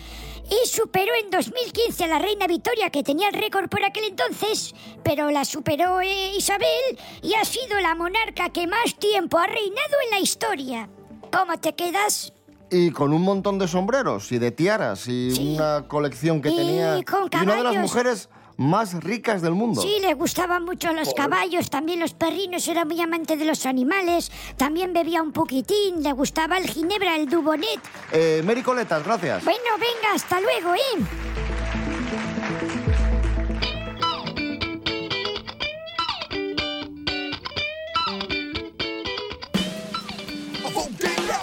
Y 0.50 0.68
superó 0.68 1.12
en 1.22 1.30
2015 1.30 2.06
a 2.06 2.08
la 2.08 2.20
reina 2.20 2.48
Victoria, 2.48 2.90
que 2.90 3.04
tenía 3.04 3.28
el 3.28 3.34
récord 3.34 3.68
por 3.70 3.84
aquel 3.84 4.06
entonces, 4.06 4.74
pero 5.04 5.30
la 5.30 5.44
superó 5.44 6.00
eh, 6.02 6.36
Isabel 6.38 6.98
y 7.22 7.34
ha 7.34 7.44
sido 7.44 7.80
la 7.82 7.96
monarca 7.96 8.50
que 8.50 8.66
más 8.66 8.96
tiempo 8.98 9.38
ha 9.38 9.48
reinado 9.48 9.96
en 10.06 10.12
la 10.12 10.20
historia. 10.20 10.90
¿Cómo 11.32 11.58
te 11.60 11.76
quedas? 11.76 12.34
Y 12.72 12.92
con 12.92 13.14
un 13.14 13.22
montón 13.24 13.60
de 13.60 13.68
sombreros 13.68 14.32
y 14.32 14.40
de 14.40 14.52
tiaras 14.52 15.08
y 15.08 15.54
una 15.56 15.86
colección 15.88 16.42
que 16.42 16.50
Y 16.50 16.56
tenía. 16.56 17.04
con 17.06 17.30
y 17.32 17.44
una 17.44 17.56
de 17.56 17.64
las 17.64 17.76
mujeres 17.78 18.30
más 18.58 19.04
ricas 19.04 19.42
del 19.42 19.54
mundo. 19.54 19.82
Sí, 19.82 19.98
le 20.02 20.14
gustaban 20.16 20.66
mucho 20.66 20.92
los 20.94 21.14
caballos, 21.14 21.70
también 21.70 22.00
los 22.00 22.14
perrinos, 22.14 22.68
era 22.68 22.86
muy 22.86 23.00
amante 23.02 23.38
de 23.38 23.46
los 23.46 23.66
animales, 23.66 24.32
también 24.58 24.94
bebía 24.94 25.22
un 25.22 25.32
poquitín, 25.32 26.04
le 26.04 26.12
gustaba 26.12 26.58
el 26.58 26.68
ginebra, 26.68 27.16
el 27.16 27.30
dubonet. 27.30 27.80
Eh, 28.12 28.42
Mary 28.46 28.64
Coletas, 28.64 29.04
gracias. 29.04 29.44
Bueno, 29.44 29.60
venga, 29.80 30.14
hasta 30.16 30.42
luego, 30.42 30.74
¿eh? 30.74 31.87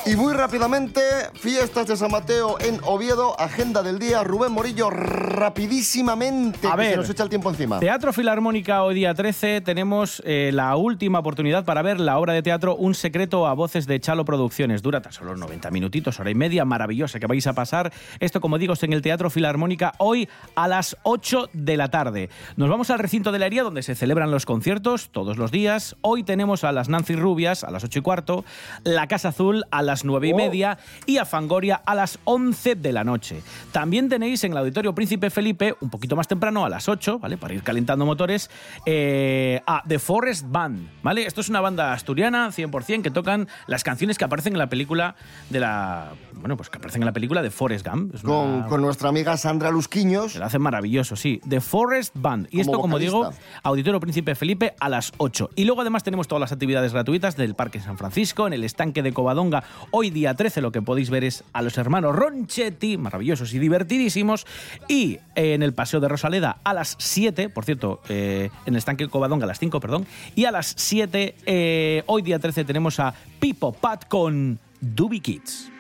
Y 0.07 0.17
muy 0.17 0.35
rápidamente, 0.35 1.01
fiestas 1.33 1.87
de 1.87 1.97
San 1.97 2.11
Mateo 2.11 2.61
en 2.61 2.79
Oviedo, 2.85 3.40
agenda 3.40 3.83
del 3.83 3.99
día, 3.99 4.23
Rubén 4.23 4.53
Morillo, 4.53 4.90
rapidísimamente, 4.90 6.69
A 6.69 6.77
que 6.77 6.90
se 6.90 6.97
nos 6.97 7.09
echa 7.09 7.23
el 7.23 7.31
tiempo 7.31 7.49
encima. 7.49 7.81
Teatro 7.81 8.12
Filarmónica 8.12 8.83
hoy 8.83 8.97
día 8.97 9.14
13 9.14 9.62
tenemos 9.62 10.23
eh, 10.27 10.51
la 10.53 10.77
última 10.77 11.21
oportunidad 11.21 11.64
para 11.64 11.81
ver 11.81 12.01
la 12.01 12.19
obra 12.19 12.35
de 12.35 12.43
teatro 12.43 12.77
Un 12.77 12.95
secreto 12.95 13.47
a 13.47 13.55
voces 13.55 13.87
de 13.87 13.99
Chalo 13.99 14.27
Producciones. 14.27 14.83
Dura 14.83 15.01
tan 15.01 15.14
solo 15.14 15.37
90 15.37 15.71
minutitos, 15.71 16.21
hora 16.21 16.31
y 16.31 16.35
media, 16.35 16.67
maravillosa 16.67 17.19
que 17.19 17.27
vais 17.27 17.47
a 17.47 17.55
pasar. 17.55 17.90
Esto, 18.21 18.43
como 18.43 18.59
digo, 18.59 18.75
es 18.75 18.83
en 18.83 18.93
el 18.93 19.01
Teatro 19.01 19.31
Filarmónica 19.31 19.95
hoy 19.97 20.29
a 20.55 20.69
las 20.69 20.99
8 21.05 21.49
de 21.55 21.79
la 21.79 21.88
tarde. 21.88 22.29
Nos 22.57 22.69
vamos 22.69 22.90
al 22.90 22.99
recinto 22.99 23.33
de 23.33 23.38
la 23.38 23.47
Hería 23.47 23.62
donde 23.62 23.83
se 23.83 23.95
celebran 23.95 24.31
los 24.31 24.45
conciertos 24.45 25.09
todos 25.09 25.38
los 25.38 25.51
días. 25.51 25.97
Hoy 26.03 26.25
tenemos 26.25 26.62
a 26.62 26.73
las 26.73 26.90
Nancy 26.90 27.17
Rubias 27.17 27.64
a 27.64 27.71
las 27.71 27.85
8 27.85 28.01
y 28.01 28.03
cuarto, 28.03 28.45
la 28.83 29.07
Casa 29.07 29.29
Azul 29.29 29.64
a 29.71 29.81
las 29.81 29.93
9 30.02 30.28
y 30.28 30.33
media 30.35 30.78
y 31.04 31.18
a 31.18 31.26
Fangoria 31.26 31.83
a 31.85 31.94
las 31.94 32.18
11 32.24 32.74
de 32.76 32.92
la 32.92 33.04
noche. 33.04 33.42
También 33.70 34.09
tenéis 34.09 34.42
en 34.44 34.52
el 34.52 34.59
Auditorio 34.59 34.94
Príncipe 34.94 35.28
Felipe, 35.28 35.74
un 35.83 35.90
poquito 35.90 36.16
más 36.16 36.26
temprano, 36.26 36.64
a 36.64 36.70
las 36.70 36.88
8, 36.88 37.18
¿vale? 37.18 37.37
Para 37.37 37.52
ir 37.52 37.62
calentando 37.62 38.07
motores, 38.07 38.48
eh, 38.87 39.61
a 39.66 39.83
The 39.87 39.98
Forest 39.98 40.46
Band, 40.48 40.88
¿vale? 41.02 41.26
Esto 41.26 41.40
es 41.42 41.48
una 41.48 41.61
banda 41.61 41.92
asturiana, 41.92 42.48
100%, 42.50 43.02
que 43.02 43.11
tocan 43.11 43.48
las 43.66 43.85
canciones 43.85 44.16
que 44.16 44.24
aparecen 44.24 44.54
en 44.54 44.59
la 44.59 44.68
película 44.68 45.16
de 45.50 45.61
la... 45.61 46.12
Bueno, 46.33 46.57
pues 46.57 46.70
que 46.70 46.78
aparecen 46.78 47.02
en 47.02 47.07
la 47.07 47.12
película 47.12 47.42
de 47.42 47.50
Forest 47.50 47.87
Gump. 47.87 48.14
Una- 48.14 48.22
Con, 48.22 48.62
con 48.64 48.80
nuestra 48.83 49.09
amiga 49.09 49.37
Sandra 49.37 49.70
Lusquiños. 49.70 50.37
lo 50.37 50.44
hacen 50.44 50.62
maravilloso, 50.62 51.16
sí. 51.16 51.40
The 51.48 51.61
Forest 51.61 52.14
Band. 52.16 52.46
Y 52.50 52.59
Como 52.59 52.61
esto, 52.62 52.78
como 52.80 52.98
digo. 52.98 53.30
Auditorio 53.62 54.00
Príncipe 54.00 54.35
Felipe 54.35 54.74
a 54.80 54.88
las 54.88 55.12
8. 55.18 55.50
Y 55.57 55.64
luego 55.64 55.80
además 55.83 56.02
tenemos 56.02 56.28
todas 56.28 56.40
las 56.40 56.52
actividades 56.52 56.92
gratuitas 56.92 57.37
del 57.37 57.54
Parque 57.54 57.80
San 57.80 57.98
Francisco, 57.98 58.46
en 58.46 58.52
el 58.52 58.64
estanque 58.64 59.02
de 59.02 59.12
Covadonga. 59.12 59.64
Hoy 59.90 60.11
día 60.11 60.35
13 60.35 60.61
lo 60.61 60.73
que 60.73 60.83
podéis 60.83 61.11
ver 61.11 61.25
es 61.25 61.44
a 61.53 61.62
los 61.62 61.77
hermanos 61.79 62.14
Ronchetti, 62.14 62.97
maravillosos 62.97 63.53
y 63.55 63.59
divertidísimos. 63.59 64.47
Y 64.88 65.18
eh, 65.35 65.55
en 65.55 65.62
el 65.62 65.73
Paseo 65.73 66.01
de 66.01 66.09
Rosaleda 66.09 66.59
a 66.64 66.75
las 66.75 66.97
7, 66.99 67.49
por 67.49 67.64
cierto, 67.64 68.01
eh, 68.09 68.51
en 68.66 68.75
el 68.75 68.79
estanque 68.79 69.09
Covadonga 69.09 69.44
a 69.44 69.49
las 69.49 69.59
5, 69.59 69.81
perdón. 69.81 70.07
Y 70.35 70.44
a 70.44 70.51
las 70.51 70.75
7, 70.77 71.37
eh, 71.47 72.03
hoy 72.07 72.23
día 72.23 72.38
13 72.38 72.64
tenemos 72.64 73.01
a 73.01 73.14
Pipo 73.40 73.73
Pat 73.73 74.07
con 74.09 74.59
Doobie 74.81 75.20
Kids. 75.20 75.70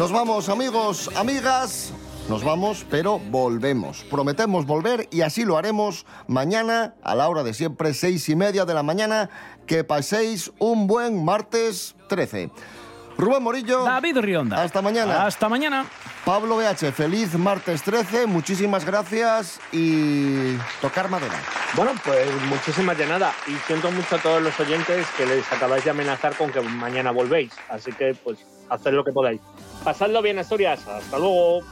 Nos 0.00 0.12
vamos, 0.12 0.48
amigos, 0.48 1.10
amigas. 1.14 1.92
Nos 2.26 2.42
vamos, 2.42 2.86
pero 2.88 3.18
volvemos. 3.18 4.02
Prometemos 4.04 4.64
volver 4.64 5.06
y 5.10 5.20
así 5.20 5.44
lo 5.44 5.58
haremos 5.58 6.06
mañana 6.26 6.94
a 7.02 7.14
la 7.14 7.28
hora 7.28 7.42
de 7.42 7.52
siempre, 7.52 7.92
seis 7.92 8.26
y 8.30 8.34
media 8.34 8.64
de 8.64 8.72
la 8.72 8.82
mañana. 8.82 9.28
Que 9.66 9.84
paséis 9.84 10.52
un 10.58 10.86
buen 10.86 11.22
martes 11.22 11.96
13. 12.08 12.50
Rubén 13.18 13.42
Morillo. 13.42 13.84
David 13.84 14.16
Rionda. 14.20 14.62
Hasta 14.62 14.80
mañana. 14.80 15.26
Hasta 15.26 15.50
mañana. 15.50 15.84
Pablo 16.24 16.56
BH, 16.56 16.92
feliz 16.92 17.34
martes 17.34 17.82
13. 17.82 18.26
Muchísimas 18.26 18.84
gracias 18.84 19.58
y 19.72 20.56
tocar 20.80 21.08
madera. 21.10 21.34
Bueno, 21.74 21.92
pues 22.04 22.28
muchísimas 22.46 22.98
de 22.98 23.06
nada. 23.06 23.32
Y 23.46 23.54
siento 23.66 23.90
mucho 23.90 24.16
a 24.16 24.18
todos 24.18 24.42
los 24.42 24.58
oyentes 24.60 25.06
que 25.16 25.24
les 25.26 25.50
acabáis 25.50 25.84
de 25.84 25.90
amenazar 25.90 26.36
con 26.36 26.52
que 26.52 26.60
mañana 26.60 27.10
volvéis. 27.10 27.52
Así 27.68 27.92
que, 27.92 28.14
pues, 28.22 28.38
haced 28.68 28.92
lo 28.92 29.02
que 29.04 29.12
podáis. 29.12 29.40
Pasadlo 29.82 30.20
bien, 30.20 30.38
Asturias. 30.38 30.86
Hasta 30.86 31.18
luego. 31.18 31.62